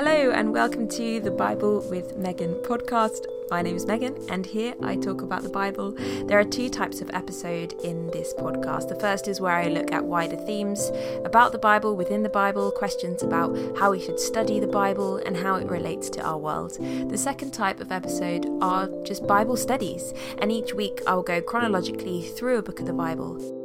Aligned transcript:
Hello, 0.00 0.30
and 0.30 0.52
welcome 0.52 0.86
to 0.90 1.18
the 1.18 1.32
Bible 1.32 1.84
with 1.90 2.16
Megan 2.16 2.54
podcast. 2.62 3.26
My 3.50 3.62
name 3.62 3.74
is 3.74 3.84
Megan, 3.84 4.16
and 4.30 4.46
here 4.46 4.76
I 4.80 4.94
talk 4.94 5.22
about 5.22 5.42
the 5.42 5.48
Bible. 5.48 5.90
There 6.28 6.38
are 6.38 6.44
two 6.44 6.70
types 6.70 7.00
of 7.00 7.10
episode 7.12 7.72
in 7.82 8.08
this 8.12 8.32
podcast. 8.32 8.88
The 8.88 8.94
first 8.94 9.26
is 9.26 9.40
where 9.40 9.56
I 9.56 9.66
look 9.66 9.90
at 9.90 10.04
wider 10.04 10.36
themes 10.36 10.92
about 11.24 11.50
the 11.50 11.58
Bible, 11.58 11.96
within 11.96 12.22
the 12.22 12.28
Bible, 12.28 12.70
questions 12.70 13.24
about 13.24 13.58
how 13.76 13.90
we 13.90 13.98
should 13.98 14.20
study 14.20 14.60
the 14.60 14.68
Bible 14.68 15.16
and 15.16 15.36
how 15.36 15.56
it 15.56 15.68
relates 15.68 16.08
to 16.10 16.22
our 16.22 16.38
world. 16.38 16.78
The 17.10 17.18
second 17.18 17.50
type 17.50 17.80
of 17.80 17.90
episode 17.90 18.46
are 18.62 18.88
just 19.02 19.26
Bible 19.26 19.56
studies, 19.56 20.14
and 20.40 20.52
each 20.52 20.74
week 20.74 21.02
I 21.08 21.14
will 21.16 21.24
go 21.24 21.42
chronologically 21.42 22.22
through 22.22 22.58
a 22.58 22.62
book 22.62 22.78
of 22.78 22.86
the 22.86 22.92
Bible. 22.92 23.57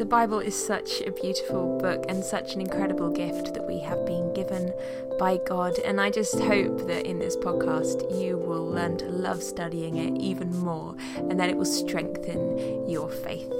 The 0.00 0.06
Bible 0.06 0.38
is 0.38 0.54
such 0.56 1.02
a 1.02 1.12
beautiful 1.12 1.76
book 1.76 2.06
and 2.08 2.24
such 2.24 2.54
an 2.54 2.62
incredible 2.62 3.10
gift 3.10 3.52
that 3.52 3.66
we 3.66 3.80
have 3.80 4.06
been 4.06 4.32
given 4.32 4.72
by 5.18 5.38
God. 5.46 5.78
And 5.80 6.00
I 6.00 6.08
just 6.08 6.40
hope 6.40 6.86
that 6.86 7.04
in 7.04 7.18
this 7.18 7.36
podcast 7.36 8.10
you 8.18 8.38
will 8.38 8.64
learn 8.64 8.96
to 8.96 9.10
love 9.10 9.42
studying 9.42 9.98
it 9.98 10.18
even 10.18 10.56
more 10.56 10.96
and 11.18 11.38
that 11.38 11.50
it 11.50 11.56
will 11.58 11.66
strengthen 11.66 12.88
your 12.88 13.10
faith. 13.10 13.50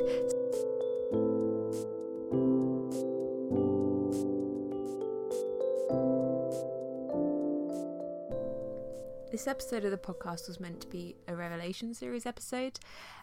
This 9.31 9.47
episode 9.47 9.85
of 9.85 9.91
the 9.91 9.99
podcast 9.99 10.49
was 10.49 10.59
meant 10.59 10.81
to 10.81 10.89
be 10.89 11.17
a 11.29 11.37
Revelation 11.37 11.93
series 11.93 12.25
episode, 12.25 12.81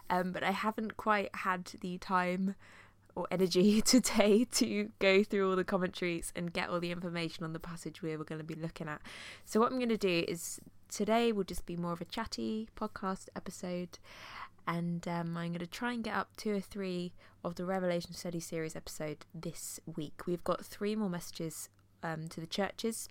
um, 0.08 0.30
but 0.30 0.44
I 0.44 0.52
haven't 0.52 0.96
quite 0.96 1.34
had 1.34 1.64
the 1.80 1.98
time 1.98 2.54
or 3.18 3.26
energy 3.30 3.82
today 3.82 4.44
to 4.52 4.90
go 5.00 5.24
through 5.24 5.50
all 5.50 5.56
the 5.56 5.64
commentaries 5.64 6.32
and 6.36 6.52
get 6.52 6.70
all 6.70 6.78
the 6.78 6.92
information 6.92 7.44
on 7.44 7.52
the 7.52 7.58
passage 7.58 8.00
we 8.00 8.16
were 8.16 8.24
going 8.24 8.38
to 8.38 8.44
be 8.44 8.54
looking 8.54 8.88
at. 8.88 9.02
So, 9.44 9.58
what 9.60 9.72
I'm 9.72 9.78
going 9.78 9.88
to 9.88 9.98
do 9.98 10.24
is 10.28 10.60
today 10.88 11.32
will 11.32 11.44
just 11.44 11.66
be 11.66 11.76
more 11.76 11.92
of 11.92 12.00
a 12.00 12.04
chatty 12.04 12.68
podcast 12.76 13.28
episode, 13.34 13.98
and 14.66 15.06
um, 15.08 15.36
I'm 15.36 15.48
going 15.48 15.58
to 15.58 15.66
try 15.66 15.92
and 15.92 16.04
get 16.04 16.14
up 16.14 16.36
two 16.36 16.54
or 16.54 16.60
three 16.60 17.12
of 17.44 17.56
the 17.56 17.64
Revelation 17.64 18.14
Study 18.14 18.40
Series 18.40 18.76
episode 18.76 19.26
this 19.34 19.80
week. 19.96 20.26
We've 20.26 20.44
got 20.44 20.64
three 20.64 20.94
more 20.94 21.10
messages 21.10 21.68
um, 22.02 22.28
to 22.28 22.40
the 22.40 22.46
churches 22.46 23.08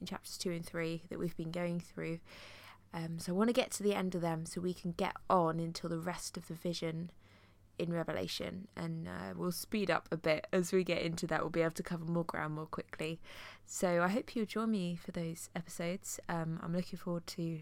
in 0.00 0.06
chapters 0.06 0.38
two 0.38 0.52
and 0.52 0.64
three 0.64 1.02
that 1.10 1.18
we've 1.18 1.36
been 1.36 1.50
going 1.50 1.80
through. 1.80 2.20
Um, 2.94 3.18
so 3.18 3.32
I 3.32 3.36
want 3.36 3.48
to 3.48 3.54
get 3.54 3.70
to 3.72 3.82
the 3.82 3.94
end 3.94 4.14
of 4.14 4.20
them 4.20 4.44
so 4.44 4.60
we 4.60 4.74
can 4.74 4.92
get 4.92 5.16
on 5.28 5.58
until 5.58 5.88
the 5.88 5.98
rest 5.98 6.36
of 6.36 6.46
the 6.48 6.54
vision 6.54 7.10
in 7.82 7.92
Revelation, 7.92 8.68
and 8.76 9.08
uh, 9.08 9.34
we'll 9.36 9.52
speed 9.52 9.90
up 9.90 10.08
a 10.10 10.16
bit 10.16 10.46
as 10.52 10.72
we 10.72 10.84
get 10.84 11.02
into 11.02 11.26
that. 11.26 11.40
We'll 11.40 11.50
be 11.50 11.62
able 11.62 11.72
to 11.72 11.82
cover 11.82 12.04
more 12.04 12.24
ground 12.24 12.54
more 12.54 12.66
quickly. 12.66 13.20
So 13.66 14.02
I 14.02 14.08
hope 14.08 14.34
you'll 14.34 14.46
join 14.46 14.70
me 14.70 14.96
for 14.96 15.12
those 15.12 15.50
episodes. 15.56 16.20
Um, 16.28 16.60
I'm 16.62 16.74
looking 16.74 16.98
forward 16.98 17.26
to 17.28 17.60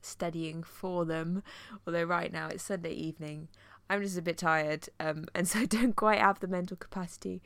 studying 0.00 0.62
for 0.62 1.04
them, 1.04 1.42
although 1.86 2.04
right 2.04 2.32
now 2.32 2.48
it's 2.48 2.64
Sunday 2.64 2.92
evening. 2.92 3.48
I'm 3.88 4.02
just 4.02 4.18
a 4.18 4.22
bit 4.22 4.38
tired, 4.38 4.88
um, 5.00 5.26
and 5.34 5.48
so 5.48 5.60
I 5.60 5.66
don't 5.66 5.96
quite 5.96 6.20
have 6.20 6.40
the 6.40 6.48
mental 6.48 6.76
capacity 6.76 7.42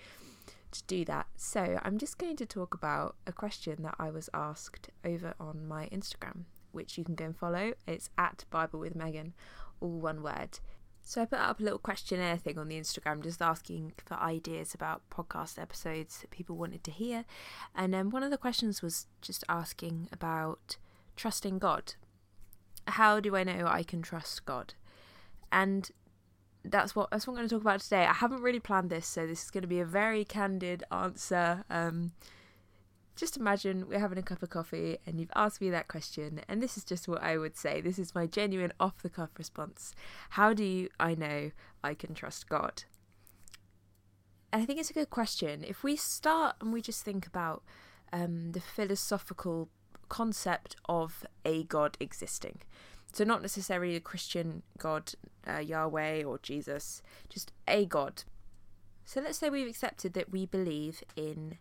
to 0.72 0.82
do 0.84 1.04
that. 1.04 1.26
So 1.36 1.78
I'm 1.82 1.98
just 1.98 2.18
going 2.18 2.36
to 2.36 2.46
talk 2.46 2.74
about 2.74 3.16
a 3.26 3.32
question 3.32 3.82
that 3.82 3.94
I 3.98 4.10
was 4.10 4.28
asked 4.34 4.90
over 5.04 5.34
on 5.38 5.66
my 5.66 5.88
Instagram, 5.88 6.44
which 6.72 6.98
you 6.98 7.04
can 7.04 7.14
go 7.14 7.26
and 7.26 7.36
follow. 7.36 7.74
It's 7.86 8.10
at 8.18 8.44
Bible 8.50 8.80
with 8.80 8.94
Megan, 8.94 9.34
all 9.80 10.00
one 10.00 10.22
word. 10.22 10.58
So 11.08 11.22
I 11.22 11.24
put 11.24 11.38
up 11.38 11.60
a 11.60 11.62
little 11.62 11.78
questionnaire 11.78 12.36
thing 12.36 12.58
on 12.58 12.66
the 12.66 12.80
Instagram 12.80 13.22
just 13.22 13.40
asking 13.40 13.92
for 14.04 14.14
ideas 14.14 14.74
about 14.74 15.08
podcast 15.08 15.56
episodes 15.56 16.18
that 16.18 16.32
people 16.32 16.56
wanted 16.56 16.82
to 16.82 16.90
hear. 16.90 17.24
And 17.76 17.94
um, 17.94 18.10
one 18.10 18.24
of 18.24 18.32
the 18.32 18.36
questions 18.36 18.82
was 18.82 19.06
just 19.22 19.44
asking 19.48 20.08
about 20.12 20.78
trusting 21.14 21.60
God. 21.60 21.94
How 22.88 23.20
do 23.20 23.36
I 23.36 23.44
know 23.44 23.68
I 23.68 23.84
can 23.84 24.02
trust 24.02 24.44
God? 24.46 24.74
And 25.52 25.88
that's 26.64 26.96
what 26.96 27.08
that's 27.12 27.28
what 27.28 27.34
I'm 27.34 27.36
going 27.36 27.48
to 27.50 27.54
talk 27.54 27.62
about 27.62 27.80
today. 27.82 28.04
I 28.04 28.12
haven't 28.12 28.42
really 28.42 28.58
planned 28.58 28.90
this, 28.90 29.06
so 29.06 29.28
this 29.28 29.44
is 29.44 29.50
going 29.52 29.62
to 29.62 29.68
be 29.68 29.78
a 29.78 29.84
very 29.84 30.24
candid 30.24 30.82
answer. 30.90 31.64
Um, 31.70 32.14
just 33.16 33.36
imagine 33.36 33.88
we're 33.88 33.98
having 33.98 34.18
a 34.18 34.22
cup 34.22 34.42
of 34.42 34.50
coffee 34.50 34.98
and 35.06 35.18
you've 35.18 35.32
asked 35.34 35.60
me 35.60 35.70
that 35.70 35.88
question, 35.88 36.40
and 36.48 36.62
this 36.62 36.76
is 36.76 36.84
just 36.84 37.08
what 37.08 37.22
I 37.22 37.38
would 37.38 37.56
say. 37.56 37.80
This 37.80 37.98
is 37.98 38.14
my 38.14 38.26
genuine 38.26 38.72
off 38.78 39.02
the 39.02 39.08
cuff 39.08 39.30
response. 39.38 39.94
How 40.30 40.52
do 40.52 40.62
you, 40.62 40.90
I 41.00 41.14
know 41.14 41.50
I 41.82 41.94
can 41.94 42.14
trust 42.14 42.48
God? 42.48 42.84
And 44.52 44.62
I 44.62 44.66
think 44.66 44.78
it's 44.78 44.90
a 44.90 44.94
good 44.94 45.10
question. 45.10 45.64
If 45.66 45.82
we 45.82 45.96
start 45.96 46.56
and 46.60 46.72
we 46.72 46.80
just 46.82 47.04
think 47.04 47.26
about 47.26 47.62
um, 48.12 48.52
the 48.52 48.60
philosophical 48.60 49.70
concept 50.08 50.76
of 50.88 51.24
a 51.44 51.64
God 51.64 51.96
existing, 51.98 52.60
so 53.12 53.24
not 53.24 53.40
necessarily 53.40 53.96
a 53.96 54.00
Christian 54.00 54.62
God, 54.78 55.12
uh, 55.48 55.58
Yahweh 55.58 56.22
or 56.22 56.38
Jesus, 56.42 57.00
just 57.28 57.52
a 57.66 57.86
God. 57.86 58.24
So 59.06 59.20
let's 59.20 59.38
say 59.38 59.48
we've 59.48 59.68
accepted 59.68 60.12
that 60.14 60.30
we 60.30 60.46
believe 60.46 61.02
in 61.16 61.58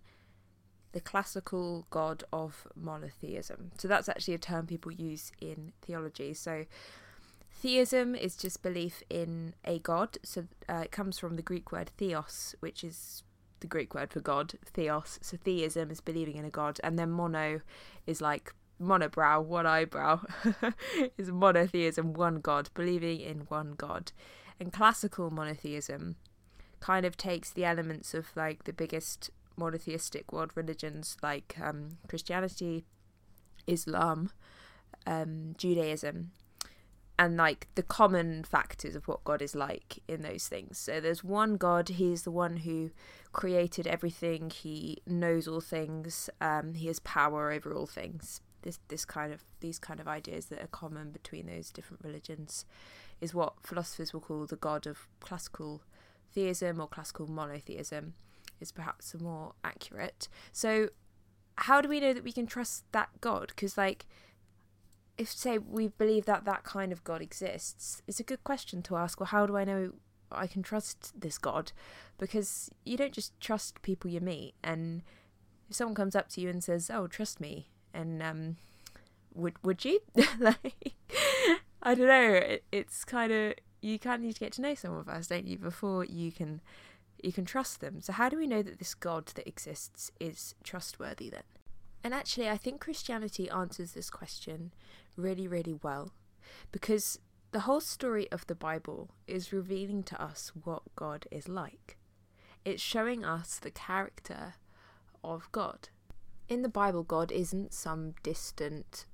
the 0.95 1.01
classical 1.01 1.85
god 1.89 2.23
of 2.31 2.65
monotheism. 2.73 3.71
So 3.77 3.89
that's 3.89 4.07
actually 4.07 4.35
a 4.35 4.37
term 4.37 4.65
people 4.65 4.93
use 4.93 5.33
in 5.41 5.73
theology. 5.81 6.33
So 6.33 6.63
theism 7.51 8.15
is 8.15 8.37
just 8.37 8.63
belief 8.63 9.03
in 9.09 9.55
a 9.65 9.77
god. 9.79 10.17
So 10.23 10.45
uh, 10.69 10.83
it 10.85 10.93
comes 10.93 11.19
from 11.19 11.35
the 11.35 11.41
Greek 11.41 11.73
word 11.73 11.91
theos, 11.97 12.55
which 12.61 12.81
is 12.81 13.23
the 13.59 13.67
Greek 13.67 13.93
word 13.93 14.13
for 14.13 14.21
God, 14.21 14.53
theos. 14.65 15.19
So 15.21 15.35
theism 15.35 15.91
is 15.91 15.99
believing 15.99 16.37
in 16.37 16.45
a 16.45 16.49
god, 16.49 16.79
and 16.81 16.97
then 16.97 17.11
mono 17.11 17.59
is 18.07 18.21
like 18.21 18.53
monobrow, 18.81 19.43
one 19.43 19.65
eyebrow, 19.65 20.21
is 21.17 21.29
monotheism, 21.29 22.13
one 22.13 22.39
god, 22.39 22.69
believing 22.73 23.19
in 23.19 23.39
one 23.49 23.73
god. 23.77 24.13
And 24.61 24.71
classical 24.71 25.29
monotheism 25.29 26.15
kind 26.79 27.05
of 27.05 27.17
takes 27.17 27.49
the 27.49 27.65
elements 27.65 28.13
of 28.13 28.27
like 28.33 28.63
the 28.63 28.71
biggest 28.71 29.29
monotheistic 29.57 30.31
world 30.31 30.51
religions 30.55 31.17
like 31.21 31.55
um, 31.61 31.97
Christianity, 32.07 32.85
Islam, 33.67 34.29
um, 35.07 35.55
Judaism, 35.57 36.31
and 37.17 37.37
like 37.37 37.67
the 37.75 37.83
common 37.83 38.43
factors 38.43 38.95
of 38.95 39.07
what 39.07 39.23
God 39.23 39.41
is 39.41 39.55
like 39.55 39.99
in 40.07 40.21
those 40.21 40.47
things. 40.47 40.77
So 40.77 40.99
there's 40.99 41.23
one 41.23 41.55
God, 41.55 41.89
He's 41.89 42.23
the 42.23 42.31
one 42.31 42.57
who 42.57 42.91
created 43.31 43.87
everything, 43.87 44.49
He 44.49 45.01
knows 45.07 45.47
all 45.47 45.61
things, 45.61 46.29
um, 46.41 46.73
He 46.73 46.87
has 46.87 46.99
power 46.99 47.51
over 47.51 47.73
all 47.73 47.87
things. 47.87 48.41
This 48.63 48.79
this 48.87 49.05
kind 49.05 49.31
of 49.31 49.43
these 49.59 49.79
kind 49.79 49.99
of 49.99 50.07
ideas 50.07 50.47
that 50.47 50.61
are 50.61 50.67
common 50.67 51.11
between 51.11 51.45
those 51.45 51.71
different 51.71 52.03
religions 52.03 52.65
is 53.21 53.33
what 53.33 53.53
philosophers 53.63 54.11
will 54.11 54.21
call 54.21 54.45
the 54.45 54.55
God 54.55 54.87
of 54.87 55.07
classical 55.19 55.83
theism 56.33 56.81
or 56.81 56.87
classical 56.87 57.27
monotheism 57.27 58.15
is 58.59 58.71
perhaps 58.71 59.13
more 59.19 59.53
accurate. 59.63 60.27
So, 60.51 60.89
how 61.57 61.81
do 61.81 61.89
we 61.89 61.99
know 61.99 62.13
that 62.13 62.23
we 62.23 62.31
can 62.31 62.47
trust 62.47 62.83
that 62.91 63.09
God? 63.21 63.47
Because, 63.49 63.77
like, 63.77 64.05
if 65.17 65.31
say 65.31 65.57
we 65.57 65.87
believe 65.87 66.25
that 66.25 66.45
that 66.45 66.63
kind 66.63 66.91
of 66.91 67.03
God 67.03 67.21
exists, 67.21 68.01
it's 68.07 68.19
a 68.19 68.23
good 68.23 68.43
question 68.43 68.81
to 68.83 68.95
ask. 68.97 69.19
Well, 69.19 69.27
how 69.27 69.45
do 69.45 69.55
I 69.55 69.63
know 69.63 69.91
I 70.31 70.47
can 70.47 70.63
trust 70.63 71.19
this 71.19 71.37
God? 71.37 71.71
Because 72.17 72.69
you 72.83 72.97
don't 72.97 73.13
just 73.13 73.39
trust 73.39 73.81
people 73.81 74.09
you 74.11 74.19
meet, 74.19 74.55
and 74.63 75.03
if 75.69 75.75
someone 75.75 75.95
comes 75.95 76.15
up 76.15 76.29
to 76.29 76.41
you 76.41 76.49
and 76.49 76.63
says, 76.63 76.89
"Oh, 76.89 77.07
trust 77.07 77.39
me," 77.39 77.69
and 77.93 78.21
um, 78.21 78.57
would 79.33 79.53
would 79.63 79.85
you? 79.85 80.01
like, 80.39 80.95
I 81.81 81.95
don't 81.95 82.07
know. 82.07 82.33
It, 82.33 82.63
it's 82.71 83.05
kind 83.05 83.31
of 83.31 83.53
you 83.81 83.99
kind 83.99 84.15
of 84.15 84.21
need 84.21 84.33
to 84.33 84.39
get 84.39 84.53
to 84.53 84.61
know 84.61 84.73
some 84.73 84.93
of 84.93 85.07
us, 85.07 85.27
don't 85.27 85.47
you, 85.47 85.57
before 85.57 86.03
you 86.03 86.31
can 86.31 86.61
you 87.21 87.33
can 87.33 87.45
trust 87.45 87.81
them. 87.81 88.01
So, 88.01 88.13
how 88.13 88.29
do 88.29 88.37
we 88.37 88.47
know 88.47 88.61
that 88.61 88.79
this 88.79 88.93
God 88.93 89.27
that 89.35 89.47
exists 89.47 90.11
is 90.19 90.55
trustworthy 90.63 91.29
then? 91.29 91.43
And 92.03 92.13
actually, 92.13 92.49
I 92.49 92.57
think 92.57 92.81
Christianity 92.81 93.49
answers 93.49 93.93
this 93.93 94.09
question 94.09 94.73
really, 95.17 95.47
really 95.47 95.73
well 95.81 96.11
because 96.71 97.19
the 97.51 97.61
whole 97.61 97.81
story 97.81 98.31
of 98.31 98.45
the 98.47 98.55
Bible 98.55 99.09
is 99.27 99.53
revealing 99.53 100.03
to 100.03 100.21
us 100.21 100.51
what 100.63 100.83
God 100.95 101.25
is 101.31 101.47
like. 101.47 101.97
It's 102.63 102.81
showing 102.81 103.23
us 103.23 103.57
the 103.57 103.71
character 103.71 104.55
of 105.23 105.51
God. 105.51 105.89
In 106.47 106.61
the 106.61 106.69
Bible, 106.69 107.03
God 107.03 107.31
isn't 107.31 107.73
some 107.73 108.13
distant 108.21 109.05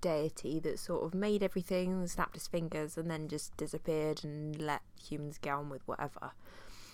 deity 0.00 0.58
that 0.60 0.78
sort 0.78 1.04
of 1.04 1.14
made 1.14 1.42
everything, 1.42 2.06
snapped 2.06 2.34
his 2.34 2.48
fingers, 2.48 2.96
and 2.96 3.10
then 3.10 3.28
just 3.28 3.56
disappeared 3.56 4.24
and 4.24 4.60
let 4.60 4.82
humans 5.00 5.38
get 5.38 5.54
on 5.54 5.68
with 5.68 5.86
whatever. 5.86 6.32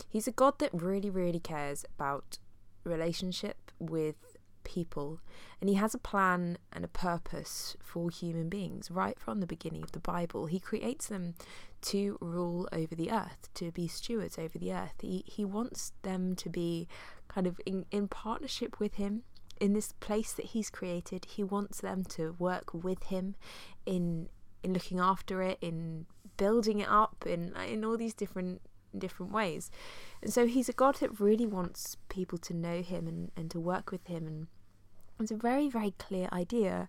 He's 0.09 0.29
a 0.29 0.33
God 0.33 0.59
that 0.59 0.71
really, 0.73 1.11
really 1.11 1.41
cares 1.41 1.85
about 1.85 2.39
relationship 2.85 3.71
with 3.79 4.17
people, 4.65 5.21
and 5.61 5.69
he 5.69 5.77
has 5.77 5.95
a 5.95 5.99
plan 5.99 6.59
and 6.73 6.85
a 6.85 6.89
purpose 6.89 7.77
for 7.83 8.11
human 8.11 8.49
beings 8.49 8.91
right 8.91 9.19
from 9.19 9.41
the 9.41 9.47
beginning 9.47 9.83
of 9.83 9.93
the 9.93 10.01
Bible. 10.01 10.47
He 10.47 10.61
creates 10.61 11.07
them 11.07 11.35
to 11.83 12.19
rule 12.21 12.69
over 12.73 12.95
the 12.95 13.11
earth, 13.11 13.49
to 13.55 13.71
be 13.71 13.89
stewards 13.89 14.39
over 14.39 14.59
the 14.59 14.73
earth. 14.73 14.95
He 15.01 15.25
he 15.27 15.45
wants 15.45 15.93
them 16.03 16.35
to 16.37 16.49
be 16.49 16.89
kind 17.29 17.47
of 17.47 17.61
in, 17.67 17.85
in 17.91 18.09
partnership 18.09 18.81
with 18.81 18.95
him 18.95 19.23
in 19.61 19.73
this 19.73 19.93
place 20.01 20.33
that 20.33 20.47
he's 20.47 20.71
created, 20.71 21.25
he 21.25 21.45
wants 21.45 21.81
them 21.81 22.05
to 22.05 22.35
work 22.39 22.73
with 22.73 23.05
him 23.05 23.35
in 23.87 24.29
in 24.63 24.73
looking 24.73 24.99
after 24.99 25.41
it, 25.41 25.59
in 25.61 26.07
building 26.37 26.81
it 26.81 26.89
up, 26.89 27.25
in 27.27 27.55
in 27.57 27.85
all 27.85 27.97
these 27.97 28.15
different 28.15 28.61
different 28.97 29.33
ways. 29.33 29.71
And 30.23 30.33
so 30.33 30.47
he's 30.47 30.69
a 30.69 30.73
God 30.73 30.97
that 30.97 31.21
really 31.21 31.47
wants 31.47 31.97
people 32.09 32.39
to 32.39 32.55
know 32.55 32.83
him 32.83 33.07
and, 33.07 33.31
and 33.37 33.51
to 33.51 33.61
work 33.61 33.91
with 33.91 34.07
him 34.07 34.27
and 34.27 34.47
it's 35.21 35.31
a 35.31 35.37
very, 35.37 35.69
very 35.69 35.93
clear 35.99 36.29
idea 36.33 36.89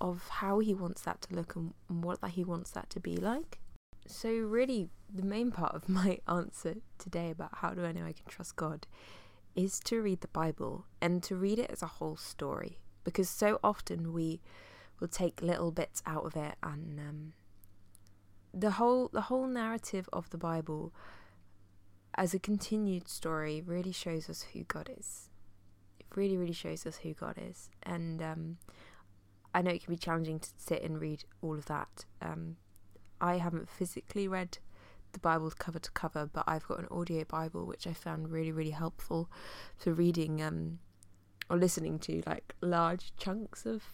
of 0.00 0.28
how 0.28 0.58
he 0.60 0.74
wants 0.74 1.02
that 1.02 1.20
to 1.22 1.34
look 1.34 1.56
and, 1.56 1.74
what 1.88 2.20
that 2.20 2.30
he 2.30 2.44
wants 2.44 2.70
that 2.70 2.88
to 2.90 3.00
be 3.00 3.16
like. 3.16 3.58
So 4.06 4.30
really 4.30 4.88
the 5.12 5.22
main 5.22 5.50
part 5.50 5.74
of 5.74 5.88
my 5.88 6.18
answer 6.26 6.76
today 6.98 7.30
about 7.30 7.58
how 7.58 7.74
do 7.74 7.84
I 7.84 7.92
know 7.92 8.04
I 8.04 8.12
can 8.12 8.26
trust 8.26 8.56
God 8.56 8.86
is 9.54 9.80
to 9.80 10.00
read 10.00 10.20
the 10.20 10.28
Bible 10.28 10.86
and 11.00 11.22
to 11.24 11.34
read 11.36 11.58
it 11.58 11.70
as 11.70 11.82
a 11.82 11.86
whole 11.86 12.16
story 12.16 12.78
because 13.04 13.28
so 13.28 13.58
often 13.62 14.12
we 14.12 14.40
will 15.00 15.08
take 15.08 15.42
little 15.42 15.72
bits 15.72 16.02
out 16.06 16.24
of 16.24 16.36
it 16.36 16.54
and 16.62 17.00
um, 17.00 17.32
the 18.54 18.72
whole 18.72 19.08
the 19.12 19.22
whole 19.22 19.46
narrative 19.46 20.08
of 20.12 20.30
the 20.30 20.38
Bible 20.38 20.92
as 22.18 22.34
a 22.34 22.38
continued 22.38 23.08
story 23.08 23.62
really 23.64 23.92
shows 23.92 24.28
us 24.28 24.46
who 24.52 24.64
God 24.64 24.90
is. 24.98 25.30
It 26.00 26.06
really 26.16 26.36
really 26.36 26.52
shows 26.52 26.84
us 26.84 26.98
who 26.98 27.14
God 27.14 27.36
is 27.38 27.70
and 27.84 28.20
um, 28.20 28.58
I 29.54 29.62
know 29.62 29.70
it 29.70 29.84
can 29.84 29.94
be 29.94 29.98
challenging 29.98 30.40
to 30.40 30.48
sit 30.58 30.82
and 30.82 31.00
read 31.00 31.24
all 31.40 31.54
of 31.54 31.66
that. 31.66 32.04
Um, 32.20 32.56
I 33.20 33.38
haven't 33.38 33.70
physically 33.70 34.26
read 34.28 34.58
the 35.12 35.20
Bible 35.20 35.50
cover 35.58 35.78
to 35.78 35.90
cover, 35.92 36.28
but 36.30 36.44
I've 36.46 36.66
got 36.66 36.80
an 36.80 36.88
audio 36.90 37.24
Bible 37.24 37.64
which 37.64 37.86
I 37.86 37.92
found 37.92 38.32
really 38.32 38.52
really 38.52 38.72
helpful 38.72 39.30
for 39.76 39.92
reading 39.92 40.42
um, 40.42 40.80
or 41.48 41.56
listening 41.56 42.00
to 42.00 42.22
like 42.26 42.56
large 42.60 43.12
chunks 43.16 43.64
of 43.64 43.84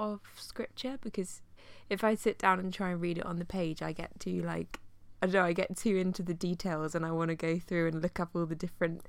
of 0.00 0.20
scripture 0.36 0.98
because 1.00 1.42
if 1.88 2.02
I 2.02 2.16
sit 2.16 2.38
down 2.38 2.58
and 2.58 2.72
try 2.72 2.90
and 2.90 3.00
read 3.00 3.18
it 3.18 3.26
on 3.26 3.38
the 3.38 3.44
page, 3.44 3.82
I 3.82 3.92
get 3.92 4.18
to 4.20 4.42
like 4.42 4.80
I 5.20 5.26
don't 5.26 5.34
know, 5.34 5.44
I 5.44 5.52
get 5.52 5.76
too 5.76 5.96
into 5.96 6.22
the 6.22 6.34
details 6.34 6.94
and 6.94 7.04
I 7.04 7.10
want 7.10 7.30
to 7.30 7.34
go 7.34 7.58
through 7.58 7.88
and 7.88 8.02
look 8.02 8.20
up 8.20 8.30
all 8.34 8.46
the 8.46 8.54
different 8.54 9.02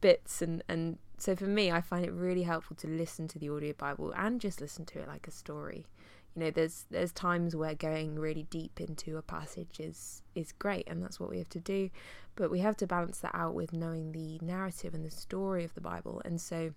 bits 0.00 0.40
and 0.40 0.62
and 0.68 0.98
so 1.18 1.36
for 1.36 1.44
me 1.44 1.70
I 1.70 1.80
find 1.80 2.04
it 2.04 2.12
really 2.12 2.44
helpful 2.44 2.76
to 2.76 2.86
listen 2.86 3.28
to 3.28 3.38
the 3.38 3.50
audio 3.50 3.74
Bible 3.74 4.12
and 4.16 4.40
just 4.40 4.60
listen 4.60 4.86
to 4.86 5.00
it 5.00 5.08
like 5.08 5.26
a 5.26 5.30
story. 5.30 5.86
You 6.34 6.44
know 6.44 6.50
there's 6.50 6.86
there's 6.90 7.12
times 7.12 7.56
where 7.56 7.74
going 7.74 8.18
really 8.18 8.44
deep 8.44 8.80
into 8.80 9.16
a 9.16 9.22
passage 9.22 9.80
is 9.80 10.22
is 10.34 10.52
great 10.52 10.88
and 10.88 11.02
that's 11.02 11.18
what 11.18 11.28
we 11.28 11.38
have 11.38 11.48
to 11.50 11.60
do 11.60 11.90
but 12.36 12.50
we 12.50 12.60
have 12.60 12.76
to 12.78 12.86
balance 12.86 13.18
that 13.18 13.34
out 13.34 13.54
with 13.54 13.72
knowing 13.72 14.12
the 14.12 14.38
narrative 14.40 14.94
and 14.94 15.04
the 15.04 15.10
story 15.10 15.64
of 15.64 15.74
the 15.74 15.80
bible. 15.80 16.22
And 16.24 16.40
so 16.40 16.72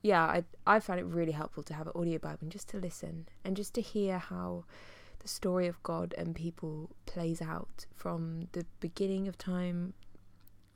yeah 0.00 0.24
i 0.24 0.44
i 0.64 0.78
found 0.78 1.00
it 1.00 1.06
really 1.06 1.32
helpful 1.32 1.64
to 1.64 1.74
have 1.74 1.88
an 1.88 1.92
audio 1.96 2.18
bible 2.18 2.38
and 2.42 2.52
just 2.52 2.68
to 2.68 2.76
listen 2.76 3.26
and 3.44 3.56
just 3.56 3.74
to 3.74 3.80
hear 3.80 4.18
how 4.18 4.64
story 5.28 5.66
of 5.66 5.82
god 5.82 6.14
and 6.18 6.34
people 6.34 6.90
plays 7.06 7.40
out 7.40 7.86
from 7.94 8.48
the 8.52 8.64
beginning 8.80 9.28
of 9.28 9.38
time 9.38 9.94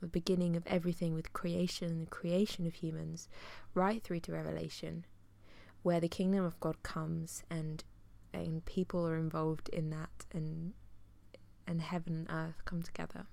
the 0.01 0.07
beginning 0.07 0.55
of 0.55 0.67
everything 0.67 1.13
with 1.13 1.33
creation 1.33 2.01
the 2.01 2.09
creation 2.09 2.67
of 2.67 2.75
humans 2.75 3.29
right 3.73 4.03
through 4.03 4.19
to 4.19 4.31
revelation 4.31 5.05
where 5.83 5.99
the 5.99 6.07
kingdom 6.07 6.43
of 6.43 6.59
God 6.59 6.81
comes 6.81 7.43
and 7.49 7.83
and 8.33 8.65
people 8.65 9.05
are 9.07 9.17
involved 9.17 9.69
in 9.69 9.91
that 9.91 10.25
and 10.33 10.73
and 11.67 11.81
heaven 11.81 12.25
and 12.27 12.27
earth 12.31 12.65
come 12.65 12.81
together. 12.81 13.27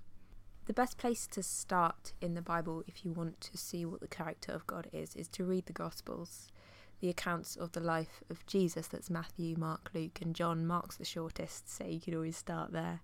The 0.67 0.73
best 0.73 0.97
place 0.97 1.27
to 1.27 1.41
start 1.41 2.13
in 2.21 2.35
the 2.35 2.41
Bible 2.41 2.83
if 2.87 3.03
you 3.03 3.11
want 3.11 3.41
to 3.41 3.57
see 3.57 3.85
what 3.85 3.99
the 3.99 4.07
character 4.07 4.51
of 4.51 4.67
God 4.67 4.87
is 4.93 5.15
is 5.15 5.27
to 5.29 5.43
read 5.43 5.65
the 5.65 5.73
gospels. 5.73 6.47
The 7.01 7.09
accounts 7.09 7.55
of 7.55 7.71
the 7.71 7.79
life 7.79 8.23
of 8.29 8.45
Jesus 8.45 8.87
that's 8.87 9.09
Matthew, 9.09 9.55
Mark, 9.57 9.89
Luke 9.93 10.19
and 10.21 10.35
John. 10.35 10.65
Mark's 10.65 10.97
the 10.97 11.05
shortest, 11.05 11.67
so 11.75 11.83
you 11.83 11.99
could 11.99 12.15
always 12.15 12.37
start 12.37 12.71
there. 12.71 13.01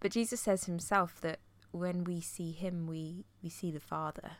But 0.00 0.12
Jesus 0.12 0.40
says 0.40 0.64
himself 0.64 1.20
that 1.20 1.40
when 1.70 2.04
we 2.04 2.20
see 2.20 2.52
him 2.52 2.86
we 2.86 3.24
we 3.42 3.50
see 3.50 3.70
the 3.70 3.80
Father. 3.80 4.32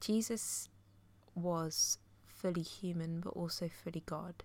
Jesus 0.00 0.68
was 1.34 1.98
fully 2.26 2.62
human 2.62 3.20
but 3.20 3.30
also 3.30 3.68
fully 3.68 4.02
God. 4.06 4.42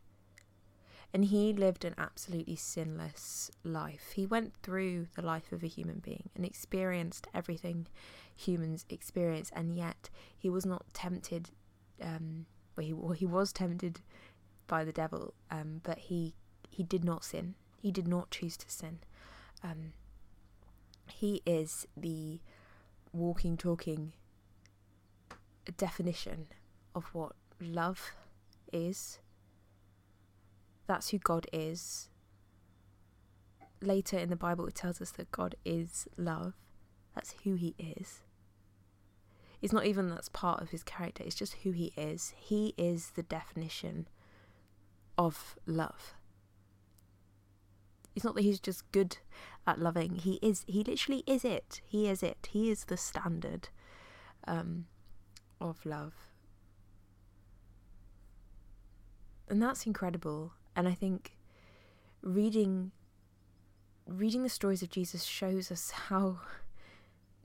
And 1.14 1.26
he 1.26 1.54
lived 1.54 1.86
an 1.86 1.94
absolutely 1.98 2.56
sinless 2.56 3.52
life. 3.64 4.14
He 4.16 4.26
went 4.26 4.54
through 4.64 5.08
the 5.16 5.22
life 5.22 5.52
of 5.52 5.64
a 5.64 5.68
human 5.68 6.00
being 6.00 6.30
and 6.36 6.44
experienced 6.44 7.28
everything 7.36 7.88
humans 8.36 8.84
experience, 8.90 9.52
and 9.56 9.76
yet 9.76 10.10
he 10.36 10.50
was 10.50 10.66
not 10.66 10.86
tempted. 10.94 11.52
Um, 12.02 12.46
well, 12.76 12.86
he, 12.86 12.94
well, 12.94 13.14
he 13.14 13.26
was 13.26 13.54
tempted 13.54 14.02
by 14.68 14.84
the 14.84 14.92
devil, 14.92 15.34
um, 15.52 15.82
but 15.84 15.98
he 15.98 16.34
he 16.70 16.84
did 16.84 17.04
not 17.04 17.24
sin. 17.24 17.56
He 17.82 17.92
did 17.92 18.08
not 18.08 18.32
choose 18.32 18.58
to 18.58 18.70
sin. 18.70 19.00
Um, 19.64 19.94
he 21.08 21.42
is 21.46 21.88
the 21.96 22.40
walking, 23.12 23.58
talking 23.58 24.14
definition 25.78 26.48
of 26.96 27.06
what 27.14 27.34
love 27.62 28.12
is. 28.72 29.20
That's 30.88 31.10
who 31.10 31.20
God 31.20 31.48
is. 31.54 32.10
Later 33.82 34.18
in 34.18 34.30
the 34.30 34.36
Bible, 34.36 34.66
it 34.68 34.76
tells 34.76 35.02
us 35.02 35.12
that 35.12 35.32
God 35.32 35.56
is 35.66 36.08
love. 36.18 36.54
That's 37.16 37.36
who 37.44 37.56
He 37.56 37.76
is. 37.78 38.23
It's 39.64 39.74
not 39.74 39.88
even 39.88 40.10
that's 40.10 40.30
part 40.30 40.62
of 40.62 40.70
His 40.70 40.84
character, 40.84 41.24
it's 41.26 41.34
just 41.36 41.56
who 41.64 41.72
He 41.72 41.92
is. 41.98 42.36
He 42.38 42.76
is 42.78 43.12
the 43.16 43.24
definition 43.24 44.08
of 45.18 45.56
love. 45.66 46.14
It's 48.16 48.24
not 48.24 48.36
that 48.36 48.44
He's 48.44 48.60
just 48.60 48.92
good 48.92 49.18
at 49.66 49.80
loving, 49.80 50.16
He 50.16 50.34
is, 50.44 50.64
He 50.68 50.84
literally 50.84 51.24
is 51.26 51.44
it. 51.44 51.82
He 51.86 52.08
is 52.08 52.22
it. 52.22 52.50
He 52.52 52.70
is 52.70 52.86
the 52.86 52.98
standard 52.98 53.70
um, 54.46 54.86
of 55.60 55.84
love. 55.86 56.14
and 59.50 59.62
that's 59.62 59.86
incredible 59.86 60.54
and 60.76 60.88
i 60.88 60.94
think 60.94 61.38
reading 62.22 62.92
reading 64.08 64.42
the 64.44 64.50
stories 64.50 64.82
of 64.82 64.90
jesus 64.90 65.24
shows 65.24 65.72
us 65.72 65.92
how 66.10 66.40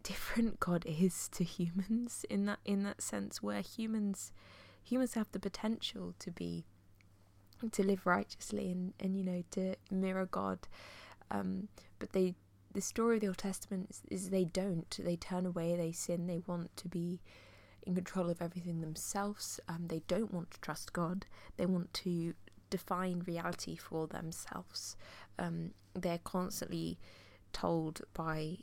different 0.09 0.59
god 0.61 0.85
is 0.87 1.29
to 1.29 1.45
humans 1.45 2.25
in 2.31 2.47
that 2.47 2.59
in 2.65 2.83
that 2.83 3.03
sense 3.03 3.43
where 3.43 3.61
humans 3.61 4.33
humans 4.83 5.15
have 5.15 5.31
the 5.33 5.39
potential 5.39 6.15
to 6.19 6.31
be 6.31 6.65
to 7.73 7.83
live 7.83 8.07
righteously 8.07 8.71
and 8.71 8.95
and 9.01 9.17
you 9.17 9.25
know 9.25 9.43
to 9.51 9.75
mirror 9.91 10.27
god 10.27 10.59
um 11.31 11.69
but 11.99 12.13
they 12.13 12.35
the 12.73 12.81
story 12.81 13.17
of 13.17 13.21
the 13.21 13.27
old 13.27 13.39
testament 13.39 13.89
is, 13.91 14.03
is 14.11 14.31
they 14.31 14.45
don't 14.45 14.99
they 15.03 15.17
turn 15.17 15.45
away 15.45 15.77
they 15.77 15.93
sin 15.93 16.27
they 16.27 16.41
want 16.47 16.75
to 16.77 16.89
be 16.89 17.21
in 17.89 17.95
control 17.95 18.29
of 18.29 18.43
everything 18.43 18.83
themselves. 18.83 19.59
Um, 19.67 19.87
they 19.89 20.03
don't 20.07 20.33
want 20.33 20.51
to 20.53 20.61
trust 20.61 20.93
God. 20.93 21.25
They 21.57 21.65
want 21.65 21.93
to 21.95 22.35
define 22.69 23.25
reality 23.27 23.77
for 23.77 24.07
themselves. 24.07 24.95
Um, 25.39 25.71
they're 25.95 26.21
constantly 26.23 26.99
told 27.55 28.03
by 28.13 28.59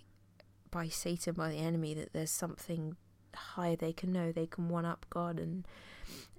by 0.72 0.88
Satan, 0.88 1.34
by 1.34 1.50
the 1.50 1.58
enemy, 1.58 1.94
that 1.94 2.14
there's 2.14 2.32
something 2.32 2.96
higher 3.36 3.76
they 3.76 3.94
can 3.94 4.12
know. 4.12 4.32
They 4.32 4.48
can 4.48 4.70
one 4.70 4.86
up 4.86 5.06
God, 5.10 5.40
and 5.40 5.68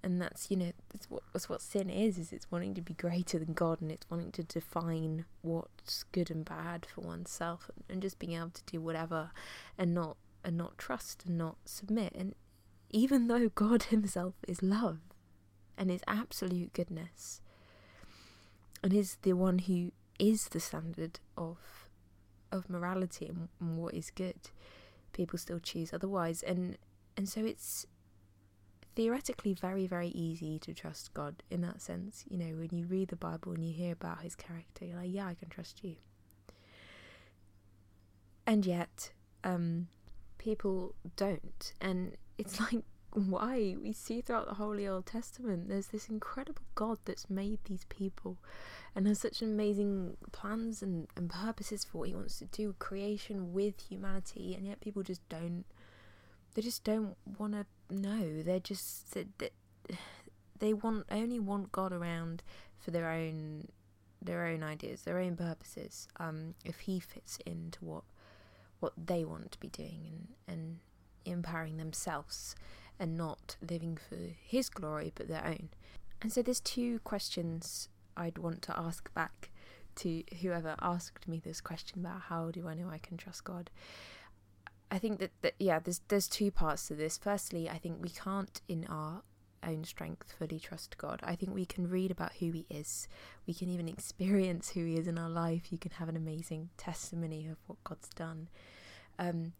and 0.03 0.21
that's 0.21 0.51
you 0.51 0.57
know 0.57 0.73
that's 0.93 1.11
what 1.11 1.23
that's 1.33 1.49
what 1.49 1.61
sin 1.61 1.91
is. 1.91 2.19
Is 2.19 2.33
it's 2.33 2.51
wanting 2.51 2.75
to 2.75 2.83
be 2.83 2.95
greater 2.95 3.39
than 3.39 3.55
God, 3.55 3.81
and 3.81 3.91
it's 3.91 4.09
wanting 4.11 4.33
to 4.33 4.43
define 4.43 5.25
what's 5.43 6.05
good 6.13 6.31
and 6.31 6.45
bad 6.45 6.87
for 6.87 7.03
oneself, 7.03 7.71
and, 7.75 7.85
and 7.89 8.03
just 8.03 8.19
being 8.19 8.35
able 8.35 8.51
to 8.51 8.65
do 8.65 8.81
whatever, 8.81 9.31
and 9.79 9.95
not 9.95 10.17
and 10.45 10.57
not 10.57 10.79
trust 10.79 11.25
and 11.27 11.37
not 11.39 11.57
submit. 11.65 12.13
And 12.15 12.35
even 12.91 13.29
though 13.29 13.49
God 13.49 13.83
Himself 13.91 14.35
is 14.47 14.63
love 14.63 14.99
and 15.77 15.91
is 15.91 16.03
absolute 16.07 16.73
goodness 16.73 17.41
and 18.83 18.93
is 18.93 19.19
the 19.23 19.33
one 19.33 19.59
who 19.61 19.91
is 20.19 20.49
the 20.49 20.61
standard 20.61 21.19
of 21.37 21.86
of 22.53 22.71
morality 22.71 23.27
and, 23.27 23.49
what 23.77 23.95
is 23.95 24.11
good, 24.11 24.37
people 25.13 25.39
still 25.39 25.59
choose 25.59 25.93
otherwise. 25.93 26.43
And 26.43 26.77
and 27.17 27.29
so 27.29 27.45
it's 27.45 27.87
theoretically 28.95 29.53
very 29.55 29.87
very 29.87 30.09
easy 30.09 30.59
to 30.61 30.75
trust 30.75 31.13
God 31.15 31.43
in 31.51 31.61
that 31.63 31.81
sense. 31.81 32.25
You 32.29 32.39
know, 32.39 32.57
when 32.57 32.71
you 32.73 32.87
read 32.87 33.09
the 33.09 33.17
Bible 33.17 33.53
and 33.53 33.65
you 33.65 33.73
hear 33.73 33.93
about 33.93 34.23
His 34.23 34.35
character, 34.35 34.85
you're 34.85 34.99
like, 34.99 35.13
yeah, 35.13 35.27
I 35.27 35.35
can 35.35 35.49
trust 35.49 35.83
you. 35.83 35.97
And 38.47 38.65
yet, 38.65 39.11
um, 39.43 39.89
people 40.39 40.95
don't, 41.17 41.73
and 41.81 42.17
it's 42.39 42.61
like 42.73 42.85
why 43.17 43.77
we 43.83 43.93
see 43.93 44.21
throughout 44.21 44.47
the 44.47 44.55
Holy 44.55 44.87
Old 44.87 45.07
Testament 45.07 45.69
there's 45.69 45.89
this 45.89 46.09
incredible 46.09 46.63
God 46.75 46.99
that's 47.05 47.31
made 47.31 47.61
these 47.65 47.85
people 47.89 48.37
and 48.95 49.07
has 49.07 49.21
such 49.21 49.43
amazing 49.43 50.17
plans 50.33 50.83
and, 50.83 51.09
and 51.17 51.31
purposes 51.31 51.85
for 51.85 51.99
what 51.99 52.09
he 52.09 52.15
wants 52.15 52.39
to 52.39 52.45
do 52.47 52.75
creation 52.79 53.53
with 53.53 53.89
humanity 53.89 54.55
and 54.55 54.67
yet 54.67 54.81
people 54.81 55.03
just 55.03 55.27
don't 55.29 55.65
they 56.55 56.63
just 56.63 56.85
don't 56.85 57.17
want 57.39 57.53
to 57.53 57.67
know 57.91 58.43
they're 58.43 58.61
just 58.61 59.13
that 59.13 59.53
they 60.59 60.73
want 60.73 61.07
only 61.11 61.39
want 61.39 61.73
God 61.73 61.93
around 61.93 62.43
for 62.79 62.91
their 62.91 63.11
own 63.11 63.69
their 64.23 64.47
own 64.47 64.63
ideas, 64.63 65.03
their 65.03 65.19
own 65.19 65.37
purposes. 65.37 66.09
Um, 66.19 66.55
if 66.65 66.81
He 66.81 67.01
fits 67.01 67.39
into 67.47 67.85
what 67.85 68.05
what 68.81 68.93
they 68.97 69.25
want 69.25 69.53
to 69.53 69.61
be 69.61 69.69
doing 69.69 70.29
and 70.47 70.57
and 70.57 70.79
empowering 71.25 71.77
themselves 71.77 72.55
and 72.99 73.17
not 73.17 73.57
living 73.69 73.99
for 74.09 74.17
His 74.43 74.69
glory 74.69 75.13
but 75.15 75.29
their 75.29 75.45
own. 75.45 75.71
And 76.23 76.33
so 76.33 76.43
there's 76.43 76.61
two 76.61 76.99
questions 77.01 77.89
I'd 78.17 78.39
want 78.39 78.63
to 78.63 78.79
ask 78.79 79.13
back 79.15 79.51
to 79.97 80.23
whoever 80.41 80.77
asked 80.81 81.27
me 81.27 81.41
this 81.45 81.61
question 81.61 82.01
about 82.01 82.23
how 82.23 82.51
do 82.51 82.69
I 82.69 82.75
know 82.75 82.89
I 82.89 82.99
can 82.99 83.17
trust 83.17 83.45
God. 83.45 83.71
I 84.91 84.99
think 84.99 85.19
that, 85.19 85.33
that 85.43 85.55
yeah, 85.59 85.79
there's 85.81 86.01
there's 86.09 86.29
two 86.29 86.51
parts 86.51 86.89
to 86.89 86.95
this. 86.95 87.19
Firstly, 87.19 87.69
I 87.69 87.79
think 87.79 87.99
we 88.01 88.11
can't 88.11 88.61
in 88.69 88.87
our 88.89 89.23
own 89.67 89.85
strength 89.85 90.35
fully 90.39 90.61
trust 90.61 90.97
God. 90.97 91.21
I 91.25 91.35
think 91.35 91.53
we 91.53 91.67
can 91.67 91.89
read 91.89 92.11
about 92.11 92.35
who 92.35 92.53
He 92.53 92.67
is. 92.71 93.09
We 93.47 93.55
can 93.55 93.69
even 93.69 93.89
experience 93.89 94.71
who 94.71 94.85
He 94.85 94.97
is 94.97 95.09
in 95.09 95.19
our 95.19 95.31
life. 95.31 95.73
You 95.73 95.79
can 95.79 95.93
have 95.93 96.09
an 96.09 96.17
amazing 96.17 96.71
testimony 96.77 97.47
of 97.47 97.57
what 97.67 97.83
God's 97.85 98.09
done. 98.11 98.49
Um, 99.19 99.55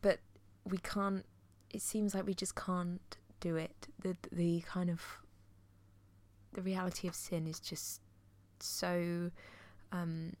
but 0.00 0.20
we 0.64 0.78
can't. 0.78 1.24
It 1.72 1.82
seems 1.82 2.14
like 2.14 2.26
we 2.26 2.34
just 2.34 2.54
can't 2.54 3.16
do 3.40 3.56
it. 3.56 3.88
The 4.00 4.16
the 4.30 4.60
kind 4.62 4.90
of 4.90 5.02
the 6.52 6.62
reality 6.62 7.08
of 7.08 7.14
sin 7.14 7.46
is 7.46 7.58
just 7.60 8.00
so 8.60 9.30
um, 9.90 10.34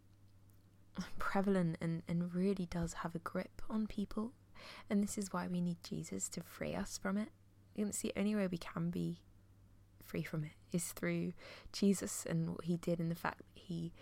prevalent 1.18 1.78
and, 1.80 2.02
and 2.06 2.34
really 2.34 2.66
does 2.66 2.94
have 2.94 3.14
a 3.14 3.18
grip 3.20 3.62
on 3.70 3.86
people. 3.86 4.32
And 4.88 5.02
this 5.02 5.18
is 5.18 5.32
why 5.32 5.48
we 5.48 5.60
need 5.60 5.78
Jesus 5.82 6.28
to 6.30 6.42
free 6.42 6.74
us 6.74 6.98
from 6.98 7.16
it. 7.16 7.28
And 7.76 7.88
it's 7.88 8.00
the 8.00 8.12
only 8.16 8.34
way 8.34 8.46
we 8.46 8.58
can 8.58 8.90
be 8.90 9.18
free 10.04 10.22
from 10.22 10.44
it 10.44 10.52
is 10.72 10.92
through 10.92 11.32
Jesus 11.72 12.26
and 12.28 12.50
what 12.50 12.64
he 12.64 12.76
did 12.76 12.98
and 12.98 13.10
the 13.10 13.16
fact 13.16 13.38
that 13.38 13.62
he 13.62 13.92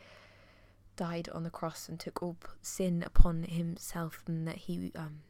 died 0.96 1.28
on 1.32 1.44
the 1.44 1.50
cross 1.50 1.88
and 1.88 1.98
took 1.98 2.22
all 2.22 2.36
sin 2.60 3.02
upon 3.06 3.44
himself 3.44 4.22
and 4.26 4.46
that 4.46 4.56
he 4.56 4.92
um, 4.96 5.20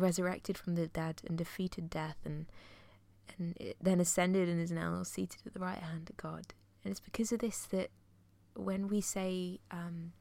resurrected 0.00 0.58
from 0.58 0.74
the 0.74 0.86
dead 0.86 1.22
and 1.26 1.36
defeated 1.38 1.90
death 1.90 2.18
and 2.24 2.46
and 3.38 3.74
then 3.80 4.00
ascended 4.00 4.48
and 4.48 4.60
is 4.60 4.70
now 4.70 5.02
seated 5.02 5.40
at 5.46 5.52
the 5.52 5.60
right 5.60 5.78
hand 5.78 6.08
of 6.08 6.16
God. 6.16 6.54
And 6.84 6.90
it's 6.90 7.00
because 7.00 7.32
of 7.32 7.40
this 7.40 7.62
that 7.66 7.90
when 8.54 8.88
we 8.88 9.00
say, 9.00 9.60
um, 9.70 10.12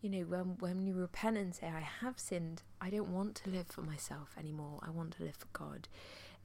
you 0.00 0.08
know, 0.08 0.22
when 0.22 0.56
when 0.58 0.82
you 0.82 0.94
repent 0.94 1.36
and 1.36 1.54
say, 1.54 1.68
"I 1.68 1.80
have 1.80 2.18
sinned," 2.18 2.62
I 2.80 2.90
don't 2.90 3.12
want 3.12 3.36
to 3.36 3.50
live 3.50 3.68
for 3.68 3.82
myself 3.82 4.34
anymore. 4.38 4.80
I 4.82 4.90
want 4.90 5.12
to 5.14 5.22
live 5.22 5.36
for 5.36 5.48
God, 5.52 5.88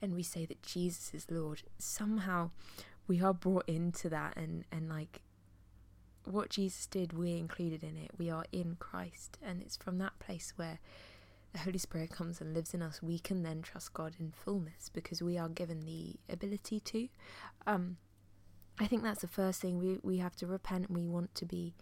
and 0.02 0.14
we 0.14 0.24
say 0.24 0.46
that 0.46 0.62
Jesus 0.62 1.14
is 1.14 1.32
Lord. 1.32 1.64
Somehow, 1.80 2.52
we 3.08 3.22
are 3.22 3.34
brought 3.34 3.68
into 3.68 4.10
that, 4.10 4.38
and 4.38 4.66
and 4.72 4.90
like 4.90 5.22
what 6.26 6.50
Jesus 6.50 6.86
did, 6.86 7.14
we're 7.14 7.38
included 7.38 7.84
in 7.84 7.98
it. 7.98 8.12
We 8.18 8.30
are 8.30 8.46
in 8.52 8.76
Christ, 8.80 9.38
and 9.42 9.62
it's 9.62 9.78
from 9.78 9.98
that 10.00 10.20
place 10.20 10.54
where 10.56 10.80
the 11.54 11.60
Holy 11.60 11.78
Spirit 11.78 12.12
comes 12.12 12.42
and 12.42 12.54
lives 12.54 12.74
in 12.74 12.82
us, 12.82 13.02
we 13.02 13.20
can 13.20 13.44
then 13.44 13.62
trust 13.62 13.94
God 13.94 14.16
in 14.20 14.32
fullness 14.32 14.90
because 14.94 15.22
we 15.22 15.38
are 15.38 15.50
given 15.50 15.82
the 15.86 16.16
ability 16.30 16.80
to. 16.82 17.08
Um, 17.66 17.98
I 18.80 18.86
think 18.86 19.04
that's 19.04 19.22
the 19.22 19.28
first 19.28 19.62
thing 19.62 19.80
we 19.80 19.98
we 20.04 20.18
have 20.18 20.36
to 20.38 20.48
repent 20.48 20.92
we 20.92 21.08
want 21.08 21.34
to 21.36 21.46
be 21.46 21.74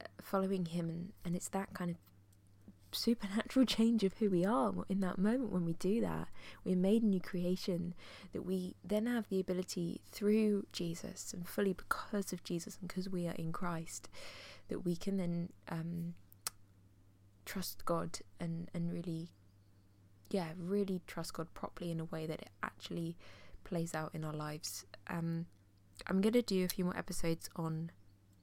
uh, 0.00 0.06
following 0.22 0.66
Him, 0.66 0.88
and, 0.88 1.12
and 1.24 1.36
it's 1.36 1.48
that 1.50 1.74
kind 1.74 1.90
of 1.90 1.96
supernatural 2.92 3.66
change 3.66 4.04
of 4.04 4.14
who 4.14 4.30
we 4.30 4.44
are 4.44 4.72
in 4.88 5.00
that 5.00 5.18
moment 5.18 5.52
when 5.52 5.64
we 5.64 5.74
do 5.74 6.00
that. 6.00 6.28
We're 6.64 6.76
made 6.76 7.02
a 7.02 7.06
new 7.06 7.20
creation 7.20 7.94
that 8.32 8.42
we 8.42 8.76
then 8.84 9.06
have 9.06 9.28
the 9.28 9.40
ability 9.40 10.00
through 10.10 10.66
Jesus 10.72 11.32
and 11.32 11.46
fully 11.48 11.72
because 11.72 12.32
of 12.32 12.44
Jesus 12.44 12.78
and 12.80 12.88
because 12.88 13.08
we 13.08 13.26
are 13.26 13.34
in 13.34 13.52
Christ 13.52 14.08
that 14.68 14.80
we 14.80 14.96
can 14.96 15.16
then 15.16 15.50
um, 15.68 16.14
trust 17.44 17.84
God 17.84 18.18
and, 18.40 18.70
and 18.74 18.92
really, 18.92 19.28
yeah, 20.30 20.48
really 20.58 21.00
trust 21.06 21.34
God 21.34 21.52
properly 21.54 21.90
in 21.90 22.00
a 22.00 22.04
way 22.04 22.26
that 22.26 22.40
it 22.40 22.50
actually 22.62 23.16
plays 23.64 23.94
out 23.94 24.14
in 24.14 24.24
our 24.24 24.32
lives. 24.32 24.84
Um, 25.08 25.46
I'm 26.06 26.20
going 26.20 26.32
to 26.32 26.42
do 26.42 26.64
a 26.64 26.68
few 26.68 26.84
more 26.84 26.96
episodes 26.96 27.48
on 27.56 27.90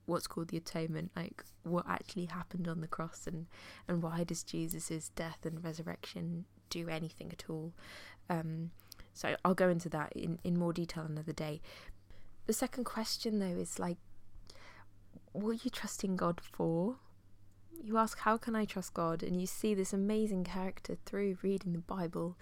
what's 0.05 0.27
called 0.27 0.49
the 0.49 0.57
atonement, 0.57 1.11
like 1.15 1.43
what 1.63 1.85
actually 1.87 2.25
happened 2.25 2.67
on 2.67 2.81
the 2.81 2.87
cross 2.87 3.27
and, 3.27 3.45
and 3.87 4.01
why 4.01 4.23
does 4.23 4.43
Jesus' 4.43 5.09
death 5.15 5.45
and 5.45 5.63
resurrection 5.63 6.45
do 6.69 6.89
anything 6.89 7.31
at 7.31 7.43
all. 7.49 7.73
Um, 8.29 8.71
so 9.13 9.35
I'll 9.43 9.53
go 9.55 9.69
into 9.69 9.89
that 9.89 10.13
in, 10.13 10.39
in 10.43 10.57
more 10.57 10.73
detail 10.73 11.03
another 11.03 11.33
day. 11.33 11.61
The 12.47 12.53
second 12.53 12.85
question, 12.85 13.39
though, 13.39 13.45
is 13.45 13.79
like, 13.79 13.97
what 15.31 15.49
are 15.51 15.59
you 15.63 15.69
trusting 15.69 16.15
God 16.15 16.41
for? 16.41 16.95
You 17.83 17.97
ask, 17.97 18.19
How 18.19 18.37
can 18.37 18.55
I 18.55 18.65
trust 18.65 18.93
God? 18.93 19.23
And 19.23 19.39
you 19.39 19.47
see 19.47 19.73
this 19.73 19.93
amazing 19.93 20.43
character 20.43 20.97
through 21.05 21.37
reading 21.41 21.73
the 21.73 21.79
Bible, 21.79 22.37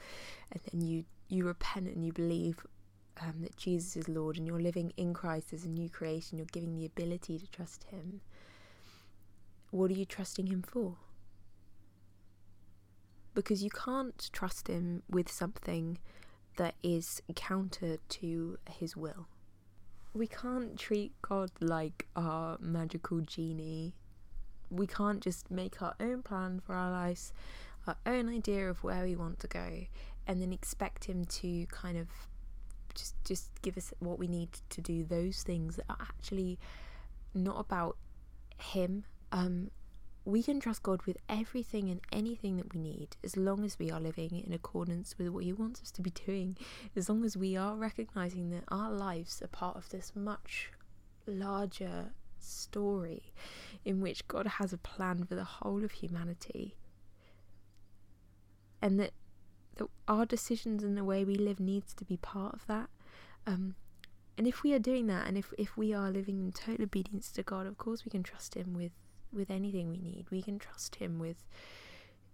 and 0.52 0.62
then 0.72 0.82
you, 0.82 1.06
you 1.28 1.46
repent 1.46 1.88
and 1.88 2.06
you 2.06 2.12
believe 2.12 2.66
um, 3.22 3.42
that 3.42 3.58
Jesus 3.58 3.96
is 3.96 4.10
Lord, 4.10 4.38
and 4.38 4.46
you're 4.46 4.60
living 4.60 4.94
in 4.98 5.14
Christ 5.14 5.54
as 5.54 5.66
a 5.66 5.70
new 5.70 5.90
creation, 5.90 6.38
you're 6.38 6.48
giving 6.52 6.76
the 6.76 6.86
ability 6.86 7.40
to 7.40 7.48
trust 7.48 7.86
Him. 7.86 8.22
What 9.72 9.92
are 9.92 9.96
you 9.96 10.06
trusting 10.06 10.48
Him 10.48 10.62
for? 10.62 10.96
Because 13.34 13.64
you 13.64 13.70
can't 13.70 14.30
trust 14.32 14.68
Him 14.68 15.04
with 15.10 15.32
something 15.32 16.00
that 16.58 16.76
is 16.82 17.22
counter 17.36 17.98
to 18.10 18.58
His 18.70 18.96
will. 18.96 19.28
We 20.14 20.28
can't 20.28 20.78
treat 20.80 21.14
God 21.22 21.52
like 21.60 22.08
our 22.16 22.58
magical 22.60 23.22
genie 23.22 23.94
we 24.70 24.88
can't 24.88 25.22
just 25.22 25.50
make 25.50 25.82
our 25.82 25.96
own 26.00 26.22
plan 26.22 26.60
for 26.60 26.76
our 26.76 26.92
lives, 26.92 27.34
our 27.86 27.98
own 28.06 28.30
idea 28.30 28.70
of 28.70 28.84
where 28.84 29.04
we 29.04 29.16
want 29.16 29.40
to 29.40 29.48
go, 29.48 29.86
and 30.26 30.42
then 30.42 30.52
expect 30.52 31.06
Him 31.06 31.26
to 31.26 31.66
kind 31.68 31.98
of 31.98 32.08
just 32.96 33.16
just 33.24 33.62
give 33.62 33.78
us 33.78 33.94
what 34.00 34.18
we 34.18 34.28
need 34.28 34.50
to 34.70 34.82
do 34.82 35.04
those 35.04 35.44
things 35.44 35.76
that 35.76 35.86
are 35.90 35.98
actually 36.02 36.60
not 37.34 37.60
about 37.60 37.98
Him. 38.58 39.06
Um, 39.32 39.72
we 40.26 40.44
can 40.44 40.60
trust 40.60 40.84
God 40.84 41.02
with 41.04 41.18
everything 41.30 41.90
and 41.90 42.02
anything 42.12 42.58
that 42.58 42.74
we 42.74 42.82
need 42.82 43.16
as 43.24 43.38
long 43.38 43.64
as 43.64 43.80
we 43.80 43.90
are 43.90 44.00
living 44.00 44.44
in 44.46 44.52
accordance 44.52 45.16
with 45.18 45.30
what 45.30 45.46
He 45.46 45.54
wants 45.54 45.82
us 45.82 45.92
to 45.92 46.02
be 46.02 46.10
doing, 46.10 46.58
as 46.96 47.08
long 47.08 47.24
as 47.24 47.38
we 47.38 47.56
are 47.56 47.76
recognizing 47.76 48.50
that 48.50 48.64
our 48.68 48.92
lives 48.92 49.42
are 49.42 49.48
part 49.48 49.78
of 49.78 49.88
this 49.90 50.12
much 50.16 50.72
larger 51.26 52.12
story 52.48 53.34
in 53.86 54.02
which 54.02 54.28
God 54.28 54.48
has 54.48 54.74
a 54.74 54.78
plan 54.78 55.26
for 55.26 55.36
the 55.36 55.44
whole 55.44 55.84
of 55.84 55.92
humanity. 55.92 56.76
And 58.82 59.00
that, 59.00 59.12
that 59.78 59.88
our 60.08 60.26
decisions 60.26 60.84
and 60.84 60.98
the 60.98 61.04
way 61.04 61.24
we 61.24 61.36
live 61.36 61.60
needs 61.60 61.94
to 61.96 62.06
be 62.06 62.18
part 62.18 62.54
of 62.54 62.68
that. 62.68 62.90
Um, 63.46 63.76
and 64.38 64.48
if 64.48 64.62
we 64.62 64.74
are 64.74 64.80
doing 64.80 65.08
that, 65.08 65.28
and 65.28 65.38
if, 65.38 65.54
if 65.58 65.78
we 65.78 65.94
are 65.94 66.12
living 66.12 66.40
in 66.40 66.52
total 66.52 66.84
obedience 66.84 67.32
to 67.32 67.44
God, 67.44 67.66
of 67.66 67.78
course 67.78 68.06
we 68.06 68.12
can 68.12 68.24
trust 68.24 68.56
Him 68.56 68.74
with, 68.74 68.92
with 69.34 69.50
anything 69.50 69.90
we 69.90 69.98
need. 69.98 70.28
We 70.30 70.42
can 70.42 70.60
trust 70.60 70.96
Him 70.96 71.18
with, 71.18 71.46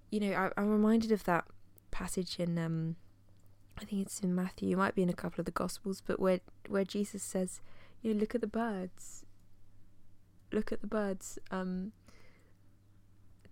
you 0.10 0.20
know, 0.20 0.34
I, 0.34 0.50
I'm 0.60 0.70
reminded 0.70 1.12
of 1.12 1.24
that 1.26 1.46
passage 1.92 2.40
in, 2.40 2.58
um, 2.58 2.98
I 3.78 3.86
think 3.86 4.02
it's 4.02 4.20
in 4.20 4.36
Matthew, 4.36 4.72
it 4.72 4.78
might 4.78 4.96
be 4.96 5.04
in 5.04 5.10
a 5.10 5.14
couple 5.14 5.40
of 5.40 5.46
the 5.46 5.52
Gospels, 5.52 6.02
but 6.06 6.20
where 6.20 6.42
where 6.68 6.84
Jesus 6.84 7.24
says, 7.24 7.62
you 8.02 8.14
know, 8.14 8.20
look 8.20 8.36
at 8.36 8.42
the 8.42 8.48
birds 8.48 9.26
look 10.54 10.72
at 10.72 10.82
the 10.82 10.88
birds. 10.88 11.40
Um, 11.52 11.92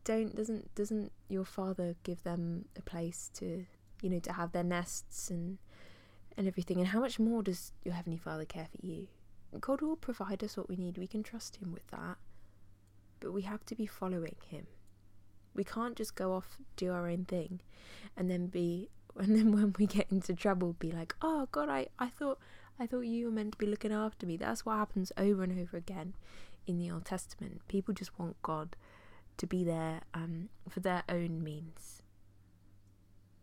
don't 0.04 0.36
doesn't 0.36 0.74
doesn't 0.76 1.12
your 1.30 1.46
father 1.46 1.96
give 2.04 2.24
them 2.24 2.66
a 2.78 2.82
place 2.82 3.30
to 3.36 3.66
you 4.02 4.10
know 4.10 4.20
to 4.20 4.34
have 4.34 4.52
their 4.52 4.64
nests 4.64 5.30
and 5.30 5.58
and 6.38 6.48
everything? 6.48 6.80
And 6.80 6.88
how 6.88 7.00
much 7.00 7.20
more 7.20 7.44
does 7.44 7.74
your 7.84 7.94
heavenly 7.94 8.18
Father 8.18 8.46
care 8.46 8.68
for 8.72 8.86
you? 8.86 9.08
God 9.60 9.82
will 9.82 9.98
provide 9.98 10.44
us 10.44 10.56
what 10.56 10.70
we 10.70 10.78
need. 10.78 10.98
We 10.98 11.08
can 11.08 11.24
trust 11.24 11.58
Him 11.58 11.74
with 11.74 11.86
that, 11.88 12.18
but 13.20 13.34
we 13.34 13.42
have 13.42 13.66
to 13.66 13.76
be 13.76 13.86
following 13.86 14.38
Him. 14.48 14.68
We 15.54 15.66
can't 15.66 15.98
just 15.98 16.16
go 16.16 16.34
off 16.34 16.58
do 16.78 16.92
our 16.92 17.08
own 17.08 17.26
thing, 17.26 17.60
and 18.16 18.30
then 18.30 18.48
be 18.48 18.90
and 19.18 19.36
then 19.36 19.52
when 19.52 19.76
we 19.78 19.86
get 19.86 20.12
into 20.12 20.34
trouble, 20.34 20.74
be 20.80 20.92
like, 20.92 21.16
oh 21.22 21.48
God, 21.52 21.70
I 21.70 21.88
I 22.00 22.08
thought. 22.08 22.40
I 22.80 22.88
thought 22.88 23.02
you 23.02 23.26
were 23.26 23.32
meant 23.32 23.52
to 23.52 23.58
be 23.60 23.68
looking 23.68 23.92
after 23.92 24.26
me. 24.26 24.38
That's 24.38 24.66
what 24.66 24.78
happens 24.78 25.12
over 25.16 25.44
and 25.44 25.60
over 25.60 25.78
again 25.78 26.16
in 26.68 26.78
the 26.78 26.92
Old 26.92 27.06
Testament. 27.06 27.62
People 27.68 27.94
just 27.94 28.18
want 28.20 28.42
God 28.42 28.76
to 29.38 29.48
be 29.48 29.64
there 29.64 30.02
um, 30.14 30.50
for 30.70 30.80
their 30.80 31.04
own 31.10 31.44
means. 31.44 32.02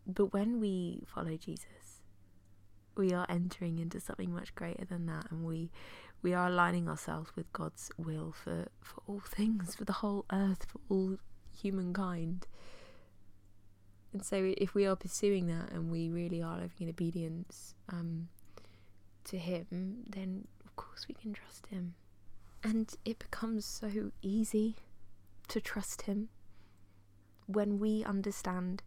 But 0.07 0.33
when 0.33 0.59
we 0.59 1.03
follow 1.05 1.35
Jesus, 1.37 2.01
we 2.95 3.13
are 3.13 3.25
entering 3.29 3.79
into 3.79 3.99
something 3.99 4.33
much 4.33 4.55
greater 4.55 4.85
than 4.85 5.05
that, 5.05 5.31
and 5.31 5.45
we 5.45 5.69
we 6.21 6.33
are 6.33 6.47
aligning 6.47 6.89
ourselves 6.89 7.31
with 7.35 7.51
God's 7.53 7.91
will 7.97 8.33
for, 8.33 8.67
for 8.81 9.01
all 9.07 9.21
things, 9.21 9.75
for 9.75 9.85
the 9.85 9.93
whole 9.93 10.25
earth, 10.33 10.65
for 10.67 10.79
all 10.89 11.17
humankind. 11.61 12.45
And 14.11 14.25
so, 14.25 14.53
if 14.57 14.73
we 14.73 14.85
are 14.85 14.95
pursuing 14.95 15.47
that 15.47 15.71
and 15.71 15.89
we 15.89 16.09
really 16.09 16.41
are 16.41 16.55
living 16.55 16.77
in 16.79 16.89
obedience 16.89 17.75
um, 17.89 18.27
to 19.25 19.37
Him, 19.37 20.03
then 20.09 20.47
of 20.65 20.75
course 20.75 21.07
we 21.07 21.13
can 21.13 21.31
trust 21.31 21.67
Him. 21.67 21.93
And 22.63 22.93
it 23.05 23.19
becomes 23.19 23.65
so 23.65 24.11
easy 24.21 24.75
to 25.47 25.61
trust 25.61 26.03
Him 26.03 26.29
when 27.45 27.79
we 27.79 28.03
understand 28.03 28.83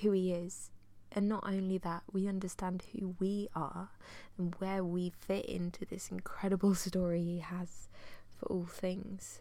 who 0.00 0.12
He 0.12 0.32
is. 0.32 0.70
And 1.12 1.28
not 1.28 1.44
only 1.46 1.78
that, 1.78 2.02
we 2.12 2.26
understand 2.26 2.84
who 2.92 3.14
we 3.20 3.48
are 3.54 3.90
and 4.36 4.54
where 4.58 4.82
we 4.84 5.10
fit 5.10 5.46
into 5.46 5.84
this 5.84 6.10
incredible 6.10 6.74
story 6.74 7.22
He 7.22 7.38
has 7.40 7.88
for 8.36 8.46
all 8.46 8.66
things. 8.66 9.40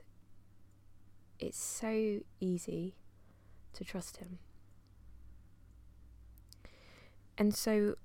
It's 1.39 1.61
so 1.61 2.19
easy 2.39 2.95
to 3.73 3.83
trust 3.83 4.17
Him. 4.17 4.39
And 7.37 7.55
so, 7.55 7.95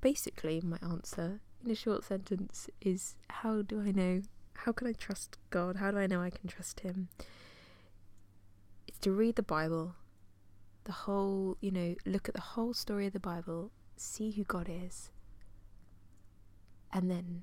basically, 0.00 0.60
my 0.60 0.78
answer 0.82 1.40
in 1.64 1.70
a 1.70 1.74
short 1.74 2.04
sentence 2.04 2.70
is 2.80 3.16
how 3.28 3.62
do 3.62 3.82
I 3.82 3.92
know? 3.92 4.22
How 4.54 4.72
can 4.72 4.86
I 4.86 4.92
trust 4.92 5.38
God? 5.50 5.76
How 5.76 5.90
do 5.90 5.98
I 5.98 6.06
know 6.06 6.20
I 6.20 6.30
can 6.30 6.48
trust 6.48 6.80
Him? 6.80 7.08
It's 8.86 8.98
to 8.98 9.12
read 9.12 9.36
the 9.36 9.42
Bible, 9.42 9.94
the 10.84 10.92
whole, 10.92 11.56
you 11.60 11.70
know, 11.70 11.94
look 12.04 12.28
at 12.28 12.34
the 12.34 12.40
whole 12.40 12.74
story 12.74 13.06
of 13.06 13.12
the 13.12 13.20
Bible, 13.20 13.70
see 13.96 14.30
who 14.32 14.44
God 14.44 14.68
is, 14.68 15.10
and 16.92 17.10
then 17.10 17.42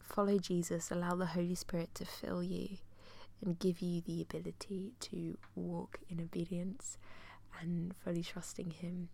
follow 0.00 0.38
Jesus, 0.38 0.90
allow 0.90 1.14
the 1.14 1.26
Holy 1.26 1.54
Spirit 1.54 1.94
to 1.94 2.04
fill 2.04 2.42
you 2.42 2.78
and 3.44 3.58
give 3.58 3.80
you 3.80 4.00
the 4.00 4.22
ability 4.22 4.92
to 5.00 5.36
walk 5.54 6.00
in 6.08 6.20
obedience 6.20 6.96
and 7.60 7.94
fully 8.04 8.22
trusting 8.22 8.70
Him 8.70 9.08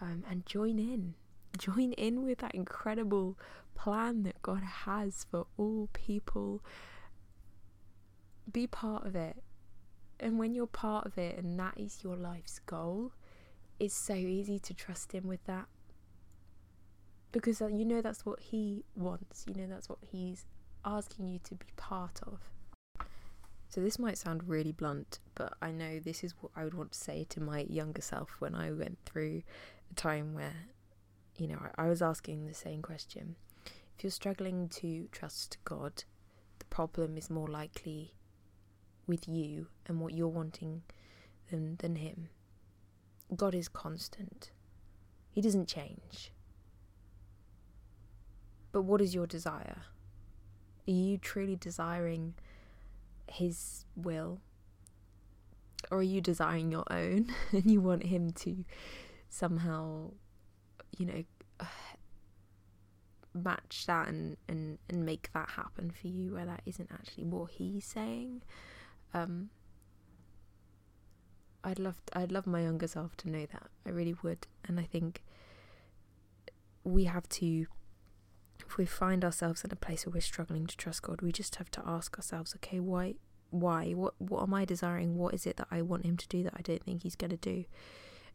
um, 0.00 0.24
and 0.28 0.46
join 0.46 0.78
in. 0.78 1.14
Join 1.58 1.92
in 1.92 2.24
with 2.24 2.38
that 2.38 2.54
incredible 2.54 3.38
plan 3.74 4.22
that 4.24 4.40
God 4.42 4.62
has 4.62 5.26
for 5.30 5.46
all 5.56 5.88
people. 5.92 6.62
Be 8.50 8.66
part 8.66 9.06
of 9.06 9.14
it. 9.14 9.42
And 10.20 10.38
when 10.38 10.54
you're 10.54 10.66
part 10.66 11.06
of 11.06 11.18
it 11.18 11.38
and 11.38 11.58
that 11.58 11.74
is 11.76 12.02
your 12.02 12.16
life's 12.16 12.60
goal, 12.60 13.12
it's 13.78 13.94
so 13.94 14.14
easy 14.14 14.58
to 14.60 14.74
trust 14.74 15.12
Him 15.12 15.26
with 15.26 15.44
that. 15.46 15.66
Because 17.32 17.60
uh, 17.60 17.66
you 17.66 17.84
know 17.84 18.00
that's 18.00 18.24
what 18.24 18.40
He 18.40 18.84
wants, 18.94 19.44
you 19.48 19.54
know 19.54 19.66
that's 19.66 19.88
what 19.88 19.98
He's 20.02 20.46
asking 20.84 21.28
you 21.28 21.40
to 21.44 21.54
be 21.54 21.66
part 21.76 22.20
of. 22.26 22.38
So, 23.68 23.80
this 23.80 23.98
might 23.98 24.16
sound 24.18 24.48
really 24.48 24.70
blunt, 24.70 25.18
but 25.34 25.54
I 25.60 25.72
know 25.72 25.98
this 25.98 26.22
is 26.22 26.32
what 26.40 26.52
I 26.54 26.62
would 26.62 26.74
want 26.74 26.92
to 26.92 26.98
say 26.98 27.26
to 27.30 27.40
my 27.40 27.66
younger 27.68 28.02
self 28.02 28.36
when 28.38 28.54
I 28.54 28.70
went 28.70 28.98
through 29.04 29.42
a 29.90 29.94
time 29.94 30.32
where, 30.32 30.68
you 31.36 31.48
know, 31.48 31.58
I 31.76 31.88
was 31.88 32.02
asking 32.02 32.46
the 32.46 32.54
same 32.54 32.82
question. 32.82 33.36
If 33.96 34.04
you're 34.04 34.10
struggling 34.10 34.68
to 34.70 35.08
trust 35.12 35.58
God, 35.64 36.04
the 36.58 36.64
problem 36.66 37.16
is 37.16 37.30
more 37.30 37.48
likely 37.48 38.14
with 39.06 39.28
you 39.28 39.68
and 39.86 40.00
what 40.00 40.14
you're 40.14 40.28
wanting 40.28 40.82
than, 41.50 41.76
than 41.76 41.96
Him. 41.96 42.28
God 43.34 43.54
is 43.54 43.68
constant, 43.68 44.50
He 45.30 45.40
doesn't 45.40 45.68
change. 45.68 46.32
But 48.72 48.82
what 48.82 49.00
is 49.00 49.14
your 49.14 49.26
desire? 49.26 49.82
Are 50.86 50.90
you 50.90 51.16
truly 51.16 51.56
desiring 51.56 52.34
his 53.28 53.84
will? 53.96 54.40
Or 55.90 55.98
are 55.98 56.02
you 56.02 56.20
desiring 56.20 56.72
your 56.72 56.84
own 56.90 57.32
and 57.52 57.70
you 57.70 57.80
want 57.80 58.04
him 58.04 58.32
to 58.32 58.64
somehow, 59.28 60.10
you 60.98 61.06
know, 61.06 61.24
match 63.34 63.84
that 63.86 64.08
and, 64.08 64.36
and, 64.48 64.78
and 64.88 65.04
make 65.04 65.30
that 65.32 65.50
happen 65.50 65.90
for 65.90 66.06
you 66.06 66.34
where 66.34 66.46
that 66.46 66.62
isn't 66.66 66.90
actually 66.92 67.24
what 67.24 67.50
he's 67.52 67.84
saying? 67.84 68.42
Um, 69.12 69.50
I'd 71.62 71.78
love 71.78 72.00
I'd 72.12 72.30
love 72.30 72.46
my 72.46 72.62
younger 72.62 72.86
self 72.86 73.16
to 73.18 73.30
know 73.30 73.46
that. 73.46 73.68
I 73.86 73.90
really 73.90 74.14
would. 74.22 74.46
And 74.66 74.78
I 74.78 74.84
think 74.84 75.22
we 76.84 77.04
have 77.04 77.28
to 77.30 77.66
if 78.60 78.76
we 78.76 78.84
find 78.84 79.24
ourselves 79.24 79.64
in 79.64 79.72
a 79.72 79.76
place 79.76 80.06
where 80.06 80.14
we're 80.14 80.20
struggling 80.20 80.66
to 80.66 80.76
trust 80.76 81.02
God, 81.02 81.22
we 81.22 81.32
just 81.32 81.56
have 81.56 81.70
to 81.72 81.82
ask 81.86 82.16
ourselves, 82.16 82.54
okay, 82.56 82.80
why 82.80 83.14
why? 83.50 83.92
What 83.92 84.14
what 84.18 84.42
am 84.42 84.52
I 84.52 84.64
desiring? 84.64 85.16
What 85.16 85.32
is 85.32 85.46
it 85.46 85.56
that 85.56 85.68
I 85.70 85.80
want 85.80 86.04
him 86.04 86.16
to 86.16 86.28
do 86.28 86.42
that 86.42 86.54
I 86.56 86.62
don't 86.62 86.82
think 86.82 87.02
he's 87.02 87.16
going 87.16 87.30
to 87.30 87.36
do? 87.36 87.64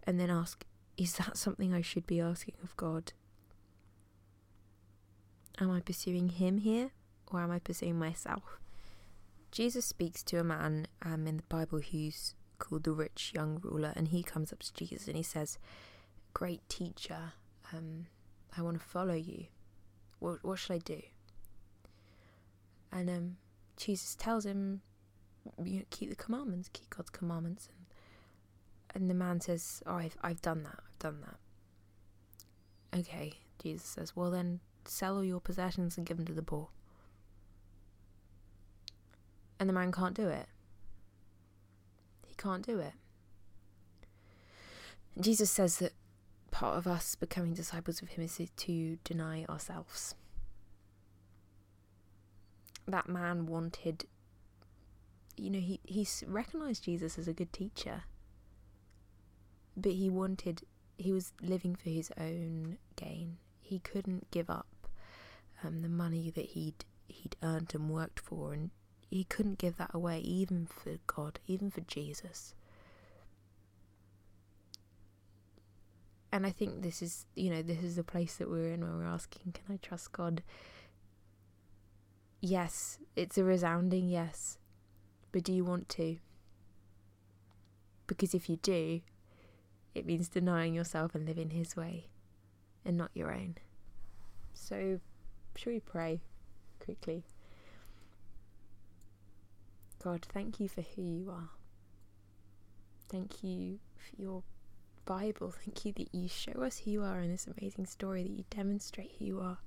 And 0.04 0.20
then 0.20 0.30
ask, 0.30 0.66
is 1.00 1.14
that 1.14 1.38
something 1.38 1.74
I 1.74 1.82
should 1.82 2.06
be 2.06 2.20
asking 2.20 2.56
of 2.62 2.76
God? 2.76 3.14
Am 5.58 5.72
I 5.72 5.80
pursuing 5.80 6.30
him 6.30 6.58
here 6.58 6.92
or 7.32 7.42
am 7.42 7.52
I 7.52 7.60
pursuing 7.60 7.98
myself? 7.98 8.60
Jesus 9.52 9.86
speaks 9.86 10.22
to 10.24 10.40
a 10.40 10.44
man 10.44 10.88
um, 11.02 11.26
in 11.26 11.38
the 11.38 11.44
Bible 11.44 11.80
who's 11.80 12.36
called 12.60 12.84
the 12.84 12.92
rich 12.92 13.32
young 13.34 13.60
ruler, 13.64 13.94
and 13.96 14.10
he 14.10 14.22
comes 14.22 14.52
up 14.52 14.60
to 14.60 14.74
Jesus 14.74 15.08
and 15.08 15.16
he 15.16 15.24
says, 15.24 15.58
Great 16.34 16.68
teacher, 16.68 17.34
um, 17.74 18.08
I 18.56 18.62
want 18.62 18.78
to 18.78 18.86
follow 18.86 19.16
you. 19.16 19.46
What, 20.20 20.44
what 20.44 20.60
should 20.60 20.74
I 20.74 20.78
do? 20.80 21.02
And 22.92 23.10
um, 23.10 23.38
Jesus 23.78 24.16
tells 24.16 24.46
him, 24.46 24.82
you 25.64 25.80
know, 25.80 25.86
keep 25.90 26.10
the 26.10 26.16
commandments, 26.16 26.70
keep 26.72 26.90
God's 26.90 27.10
commandments. 27.10 27.70
And, 27.74 29.02
and 29.02 29.10
the 29.10 29.16
man 29.16 29.40
says, 29.40 29.82
oh, 29.86 29.96
I've, 29.96 30.18
I've 30.22 30.42
done 30.42 30.64
that, 30.64 30.80
done 31.00 31.22
that. 31.22 33.00
Okay, 33.00 33.34
Jesus 33.62 33.88
says, 33.88 34.16
well 34.16 34.32
then 34.32 34.60
sell 34.86 35.18
all 35.18 35.24
your 35.24 35.40
possessions 35.40 35.98
and 35.98 36.06
give 36.06 36.18
them 36.18 36.26
to 36.26 36.34
the 36.34 36.42
poor. 36.42 36.70
And 39.60 39.68
the 39.68 39.74
man 39.74 39.92
can't 39.92 40.16
do 40.16 40.28
it. 40.28 40.48
He 42.26 42.36
can't 42.36 42.66
do 42.66 42.80
it. 42.80 42.94
Jesus 45.20 45.52
says 45.52 45.78
that 45.80 45.94
part 46.52 46.78
of 46.78 46.88
us 46.88 47.16
becoming 47.16 47.54
disciples 47.54 48.02
of 48.02 48.10
Him 48.10 48.24
is 48.24 48.40
to 48.56 48.98
deny 49.04 49.46
ourselves. 49.50 50.16
That 52.88 53.10
man 53.10 53.46
wanted, 53.46 54.06
you 55.38 55.50
know, 55.50 55.60
he, 55.60 55.80
he 55.84 56.08
recognized 56.26 56.86
Jesus 56.86 57.20
as 57.20 57.28
a 57.28 57.34
good 57.34 57.54
teacher, 57.54 58.04
but 59.78 59.92
he 59.92 60.10
wanted, 60.10 60.64
he 61.00 61.12
was 61.12 61.34
living 61.42 61.76
for 61.76 61.90
his 61.90 62.12
own 62.18 62.78
gain. 62.96 63.38
He 63.62 63.80
couldn't 63.80 64.32
give 64.32 64.50
up 64.50 64.68
um, 65.64 65.82
the 65.82 65.90
money 65.90 66.30
that 66.32 66.46
he'd 66.46 66.86
he'd 67.08 67.36
earned 67.42 67.74
and 67.74 67.90
worked 67.90 68.20
for, 68.20 68.54
and 68.54 68.70
he 69.10 69.24
couldn't 69.24 69.58
give 69.58 69.78
that 69.78 69.92
away, 69.94 70.20
even 70.20 70.68
for 70.68 70.98
God, 71.08 71.40
even 71.48 71.72
for 71.72 71.82
Jesus. 71.82 72.54
and 76.32 76.46
I 76.46 76.52
think 76.52 76.82
this 76.82 77.02
is, 77.02 77.26
you 77.36 77.50
know, 77.50 77.62
this 77.62 77.84
is 77.84 77.96
the 77.96 78.04
place 78.04 78.36
that 78.36 78.50
we're 78.50 78.72
in 78.72 78.82
when 78.82 78.98
we're 78.98 79.06
asking, 79.06 79.54
can 79.54 79.76
I 79.76 79.80
trust 79.82 80.12
God? 80.12 80.44
Yes, 82.40 83.00
it's 83.16 83.38
a 83.38 83.44
resounding 83.44 84.08
yes. 84.10 84.58
But 85.32 85.44
do 85.44 85.54
you 85.54 85.66
want 85.66 85.90
to? 85.90 86.18
Because 88.08 88.34
if 88.34 88.50
you 88.50 88.58
do, 88.58 89.02
it 89.96 90.06
means 90.06 90.30
denying 90.30 90.74
yourself 90.74 91.16
and 91.16 91.26
living 91.28 91.50
His 91.52 91.76
way 91.76 92.08
and 92.86 92.98
not 92.98 93.12
your 93.14 93.32
own. 93.32 93.56
So, 94.54 95.00
should 95.56 95.74
we 95.74 95.80
pray 95.80 96.22
quickly? 96.80 97.24
God, 100.04 100.26
thank 100.32 100.60
you 100.60 100.70
for 100.70 100.82
who 100.82 101.02
you 101.02 101.30
are. 101.30 101.50
Thank 103.10 103.44
you 103.44 103.80
for 103.98 104.22
your 104.22 104.44
Bible. 105.06 105.52
Thank 105.66 105.84
you 105.86 105.92
that 105.94 106.14
you 106.14 106.30
show 106.30 106.62
us 106.62 106.80
who 106.80 106.92
you 106.92 107.04
are 107.04 107.20
in 107.20 107.32
this 107.32 107.48
amazing 107.48 107.88
story, 107.88 108.24
that 108.24 108.32
you 108.32 108.46
demonstrate 108.50 109.12
who 109.18 109.26
you 109.26 109.40
are. 109.42 109.58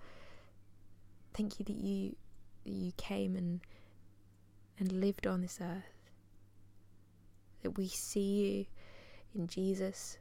Thank 1.34 1.58
you 1.58 1.64
that 1.64 1.76
you 1.76 2.16
that 2.64 2.72
you 2.72 2.92
came 2.96 3.36
and 3.36 3.60
and 4.78 4.92
lived 4.92 5.26
on 5.26 5.42
this 5.42 5.58
earth. 5.60 6.10
That 7.62 7.72
we 7.72 7.88
see 7.88 8.20
you 8.20 8.66
in 9.34 9.46
Jesus. 9.46 10.18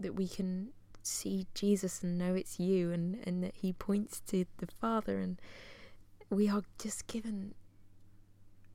That 0.00 0.14
we 0.14 0.28
can 0.28 0.68
see 1.02 1.46
Jesus 1.54 2.02
and 2.02 2.18
know 2.18 2.34
it's 2.34 2.60
you 2.60 2.92
and, 2.92 3.18
and 3.26 3.42
that 3.42 3.54
he 3.56 3.72
points 3.72 4.20
to 4.28 4.44
the 4.58 4.66
Father 4.66 5.18
and 5.18 5.40
we 6.28 6.48
are 6.48 6.62
just 6.78 7.06
given 7.06 7.54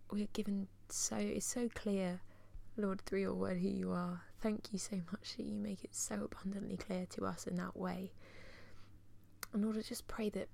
we're 0.09 0.27
given 0.33 0.67
so 0.89 1.15
it's 1.17 1.45
so 1.45 1.69
clear 1.75 2.21
Lord, 2.75 3.01
through 3.01 3.21
your 3.21 3.35
word, 3.35 3.59
who 3.59 3.67
you 3.67 3.91
are. 3.91 4.21
Thank 4.41 4.73
you 4.73 4.79
so 4.79 4.95
much 5.11 5.35
that 5.37 5.45
you 5.45 5.55
make 5.55 5.83
it 5.83 5.95
so 5.95 6.27
abundantly 6.31 6.75
clear 6.75 7.05
to 7.11 7.25
us 7.25 7.45
in 7.45 7.55
that 7.57 7.77
way. 7.77 8.11
And 9.53 9.63
Lord, 9.63 9.77
I 9.77 9.81
just 9.81 10.07
pray 10.07 10.29
that 10.29 10.49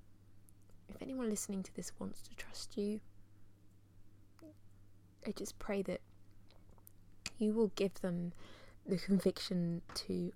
if 0.90 1.02
anyone 1.02 1.30
listening 1.30 1.64
to 1.64 1.74
this 1.76 1.94
wants 1.98 2.22
to 2.24 2.36
trust 2.36 2.78
you, 2.78 3.00
I 5.26 5.32
just 5.32 5.58
pray 5.60 5.82
that 5.84 6.02
you 7.40 7.54
will 7.54 7.72
give 7.76 7.94
them 8.02 8.34
the 8.86 8.98
conviction 8.98 9.82
to 9.94 10.32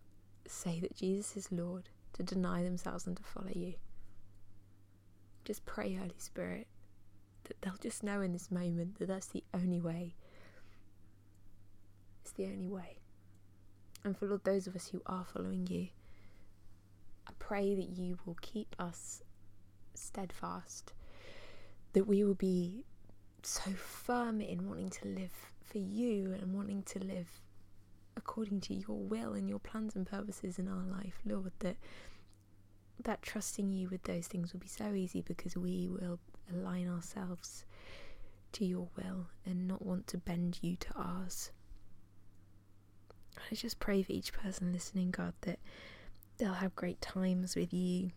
say 0.48 0.80
that 0.80 0.96
Jesus 0.96 1.38
is 1.38 1.52
Lord, 1.52 1.90
to 2.14 2.24
deny 2.24 2.64
themselves 2.64 3.08
and 3.08 3.18
to 3.18 3.24
follow 3.24 3.52
you. 3.54 3.74
Just 5.46 5.66
pray, 5.66 5.94
Holy 5.94 6.16
Spirit, 6.18 6.68
that 7.46 7.62
they'll 7.62 7.76
just 7.82 8.04
know 8.04 8.22
in 8.22 8.32
this 8.32 8.50
moment 8.50 9.00
that 9.00 9.08
that's 9.08 9.28
the 9.28 9.44
only 9.54 9.82
way. 9.82 10.16
It's 12.22 12.32
the 12.32 12.46
only 12.46 12.68
way. 12.68 13.00
And 14.04 14.18
for 14.18 14.28
Lord, 14.28 14.44
those 14.44 14.68
of 14.68 14.76
us 14.76 14.88
who 14.88 15.02
are 15.06 15.26
following 15.26 15.68
you, 15.68 15.88
I 17.28 17.32
pray 17.40 17.76
that 17.76 17.90
you 17.90 18.18
will 18.26 18.38
keep 18.42 18.76
us 18.80 19.22
steadfast, 19.94 20.94
that 21.94 22.08
we 22.08 22.24
will 22.24 22.34
be 22.34 22.86
so 23.44 23.72
firm 23.72 24.40
in 24.40 24.68
wanting 24.70 24.90
to 24.90 25.08
live 25.08 25.52
for 25.64 25.78
you 25.78 26.36
and 26.40 26.54
wanting 26.54 26.84
to 26.84 27.00
live 27.00 27.42
according 28.16 28.62
to 28.62 28.74
your 28.74 28.98
will 28.98 29.34
and 29.34 29.50
your 29.50 29.60
plans 29.60 29.96
and 29.96 30.06
purposes 30.06 30.60
in 30.60 30.68
our 30.68 30.84
life, 30.84 31.20
Lord, 31.26 31.52
that 31.60 31.78
that 33.04 33.22
trusting 33.22 33.72
you 33.72 33.90
with 33.90 34.04
those 34.04 34.28
things 34.28 34.54
will 34.54 34.60
be 34.60 34.68
so 34.68 34.94
easy 34.94 35.22
because 35.22 35.58
we 35.58 35.88
will 35.90 36.20
align 36.54 36.88
ourselves 36.88 37.66
to 38.54 38.66
your 38.66 38.88
will 38.96 39.28
and 39.46 39.68
not 39.68 39.84
want 39.86 40.08
to 40.08 40.18
bend 40.18 40.60
you 40.62 40.76
to 40.76 40.88
ours. 40.96 41.52
I 43.52 43.56
just 43.56 43.80
pray 43.80 44.04
for 44.04 44.12
each 44.12 44.32
person 44.32 44.72
listening, 44.72 45.12
God, 45.12 45.34
that 45.42 45.60
they'll 46.38 46.54
have 46.54 46.76
great 46.76 47.02
times 47.02 47.56
with 47.56 47.74
you 47.74 48.12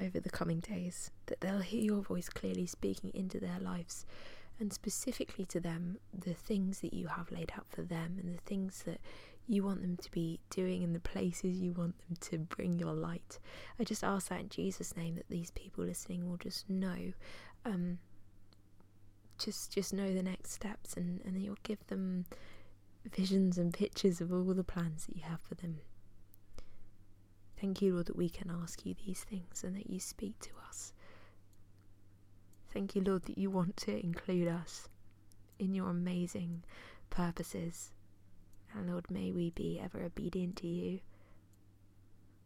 over 0.00 0.20
the 0.20 0.30
coming 0.30 0.60
days, 0.60 1.10
that 1.26 1.40
they'll 1.40 1.60
hear 1.60 1.82
your 1.82 2.02
voice 2.02 2.28
clearly 2.28 2.66
speaking 2.66 3.10
into 3.14 3.40
their 3.40 3.58
lives 3.60 4.04
and 4.62 4.72
specifically 4.72 5.44
to 5.44 5.58
them 5.58 5.98
the 6.16 6.32
things 6.32 6.80
that 6.80 6.94
you 6.94 7.08
have 7.08 7.32
laid 7.32 7.52
out 7.58 7.66
for 7.68 7.82
them 7.82 8.16
and 8.18 8.32
the 8.32 8.40
things 8.42 8.84
that 8.86 9.00
you 9.48 9.64
want 9.64 9.82
them 9.82 9.96
to 9.96 10.08
be 10.12 10.38
doing 10.50 10.84
and 10.84 10.94
the 10.94 11.00
places 11.00 11.60
you 11.60 11.72
want 11.72 11.98
them 12.06 12.16
to 12.20 12.38
bring 12.38 12.78
your 12.78 12.92
light. 12.92 13.40
I 13.80 13.84
just 13.84 14.04
ask 14.04 14.28
that 14.28 14.40
in 14.40 14.48
Jesus' 14.48 14.96
name 14.96 15.16
that 15.16 15.28
these 15.28 15.50
people 15.50 15.84
listening 15.84 16.30
will 16.30 16.36
just 16.36 16.70
know, 16.70 17.12
um, 17.64 17.98
just 19.36 19.72
just 19.72 19.92
know 19.92 20.14
the 20.14 20.22
next 20.22 20.52
steps 20.52 20.94
and, 20.94 21.20
and 21.24 21.34
that 21.34 21.40
you'll 21.40 21.56
give 21.64 21.84
them 21.88 22.26
visions 23.04 23.58
and 23.58 23.74
pictures 23.74 24.20
of 24.20 24.32
all 24.32 24.54
the 24.54 24.62
plans 24.62 25.06
that 25.06 25.16
you 25.16 25.22
have 25.22 25.40
for 25.40 25.56
them. 25.56 25.80
Thank 27.60 27.82
you, 27.82 27.94
Lord, 27.94 28.06
that 28.06 28.16
we 28.16 28.28
can 28.28 28.48
ask 28.62 28.86
you 28.86 28.94
these 29.04 29.24
things 29.24 29.64
and 29.64 29.74
that 29.74 29.90
you 29.90 29.98
speak 29.98 30.38
to 30.40 30.50
us. 30.68 30.92
Thank 32.72 32.96
you, 32.96 33.02
Lord, 33.02 33.24
that 33.24 33.36
you 33.36 33.50
want 33.50 33.76
to 33.78 34.02
include 34.02 34.48
us 34.48 34.88
in 35.58 35.74
your 35.74 35.90
amazing 35.90 36.64
purposes. 37.10 37.92
And 38.74 38.90
Lord, 38.90 39.10
may 39.10 39.30
we 39.30 39.50
be 39.50 39.78
ever 39.82 40.02
obedient 40.02 40.56
to 40.56 40.66
you 40.66 41.00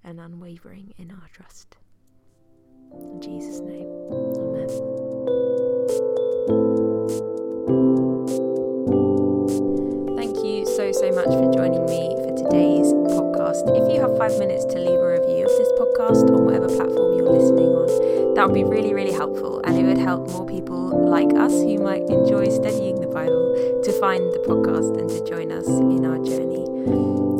and 0.02 0.18
unwavering 0.18 0.94
in 0.98 1.12
our 1.12 1.28
trust. 1.32 1.76
In 2.92 3.20
Jesus' 3.20 3.60
name, 3.60 3.86
Amen. 4.10 4.68
Thank 10.16 10.44
you 10.44 10.66
so, 10.66 10.90
so 10.90 11.12
much 11.12 11.26
for 11.26 11.52
joining 11.52 11.86
me 11.86 12.16
for 12.16 12.34
today's 12.36 12.92
podcast. 13.14 13.62
If 13.76 13.92
you 13.92 14.00
have 14.00 14.18
five 14.18 14.36
minutes 14.40 14.64
to 14.66 14.78
leave 14.78 14.98
a 14.98 15.20
review 15.20 15.44
of 15.44 15.52
this 15.56 15.70
podcast 15.78 16.34
on 16.34 16.44
whatever 16.44 16.66
platform 16.66 17.16
you're 17.16 17.30
listening 17.30 17.75
that 18.37 18.46
would 18.46 18.55
be 18.55 18.64
really, 18.64 18.92
really 18.92 19.12
helpful 19.12 19.62
and 19.64 19.79
it 19.79 19.83
would 19.83 19.96
help 19.96 20.29
more 20.29 20.44
people 20.44 21.09
like 21.09 21.33
us 21.40 21.53
who 21.53 21.79
might 21.79 22.03
enjoy 22.03 22.44
studying 22.51 23.01
the 23.01 23.07
Bible 23.07 23.81
to 23.83 23.90
find 23.99 24.20
the 24.35 24.38
podcast 24.44 24.92
and 25.01 25.09
to 25.09 25.25
join 25.25 25.51
us 25.51 25.66
in 25.66 26.05
our 26.05 26.20
journey. 26.20 26.68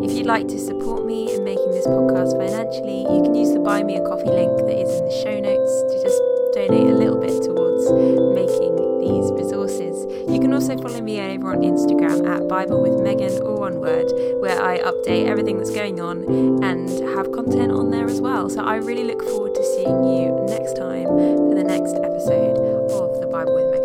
If 0.01 0.17
you'd 0.17 0.25
like 0.25 0.49
to 0.49 0.59
support 0.59 1.05
me 1.05 1.35
in 1.35 1.45
making 1.45 1.71
this 1.73 1.87
podcast 1.87 2.33
financially, 2.41 3.05
you 3.13 3.21
can 3.21 3.35
use 3.35 3.53
the 3.53 3.61
Buy 3.61 3.83
Me 3.83 3.97
a 3.97 4.05
Coffee 4.09 4.33
link 4.33 4.57
that 4.65 4.73
is 4.73 4.89
in 4.89 5.05
the 5.05 5.17
show 5.21 5.37
notes 5.37 5.73
to 5.93 5.97
just 6.01 6.17
donate 6.57 6.89
a 6.89 6.97
little 6.97 7.21
bit 7.21 7.45
towards 7.45 7.93
making 8.33 8.73
these 9.05 9.29
resources. 9.37 10.09
You 10.33 10.41
can 10.41 10.55
also 10.55 10.79
follow 10.79 11.03
me 11.03 11.21
over 11.21 11.53
on 11.53 11.61
Instagram 11.61 12.25
at 12.25 12.49
Bible 12.49 12.81
with 12.81 12.99
Megan 13.05 13.37
or 13.43 13.61
one 13.61 13.81
word, 13.81 14.09
where 14.41 14.57
I 14.65 14.79
update 14.79 15.27
everything 15.27 15.59
that's 15.59 15.77
going 15.77 16.01
on 16.01 16.25
and 16.65 16.89
have 17.13 17.31
content 17.33 17.71
on 17.71 17.91
there 17.91 18.07
as 18.07 18.23
well. 18.23 18.49
So 18.49 18.65
I 18.65 18.77
really 18.77 19.05
look 19.05 19.23
forward 19.23 19.55
to 19.55 19.65
seeing 19.77 20.05
you 20.05 20.33
next 20.49 20.75
time 20.75 20.86
tune 21.07 21.49
for 21.49 21.55
the 21.55 21.65
next 21.65 21.95
episode 22.03 22.57
of 22.91 23.21
the 23.21 23.27
Bible 23.27 23.55
with 23.55 23.71
Me. 23.71 23.76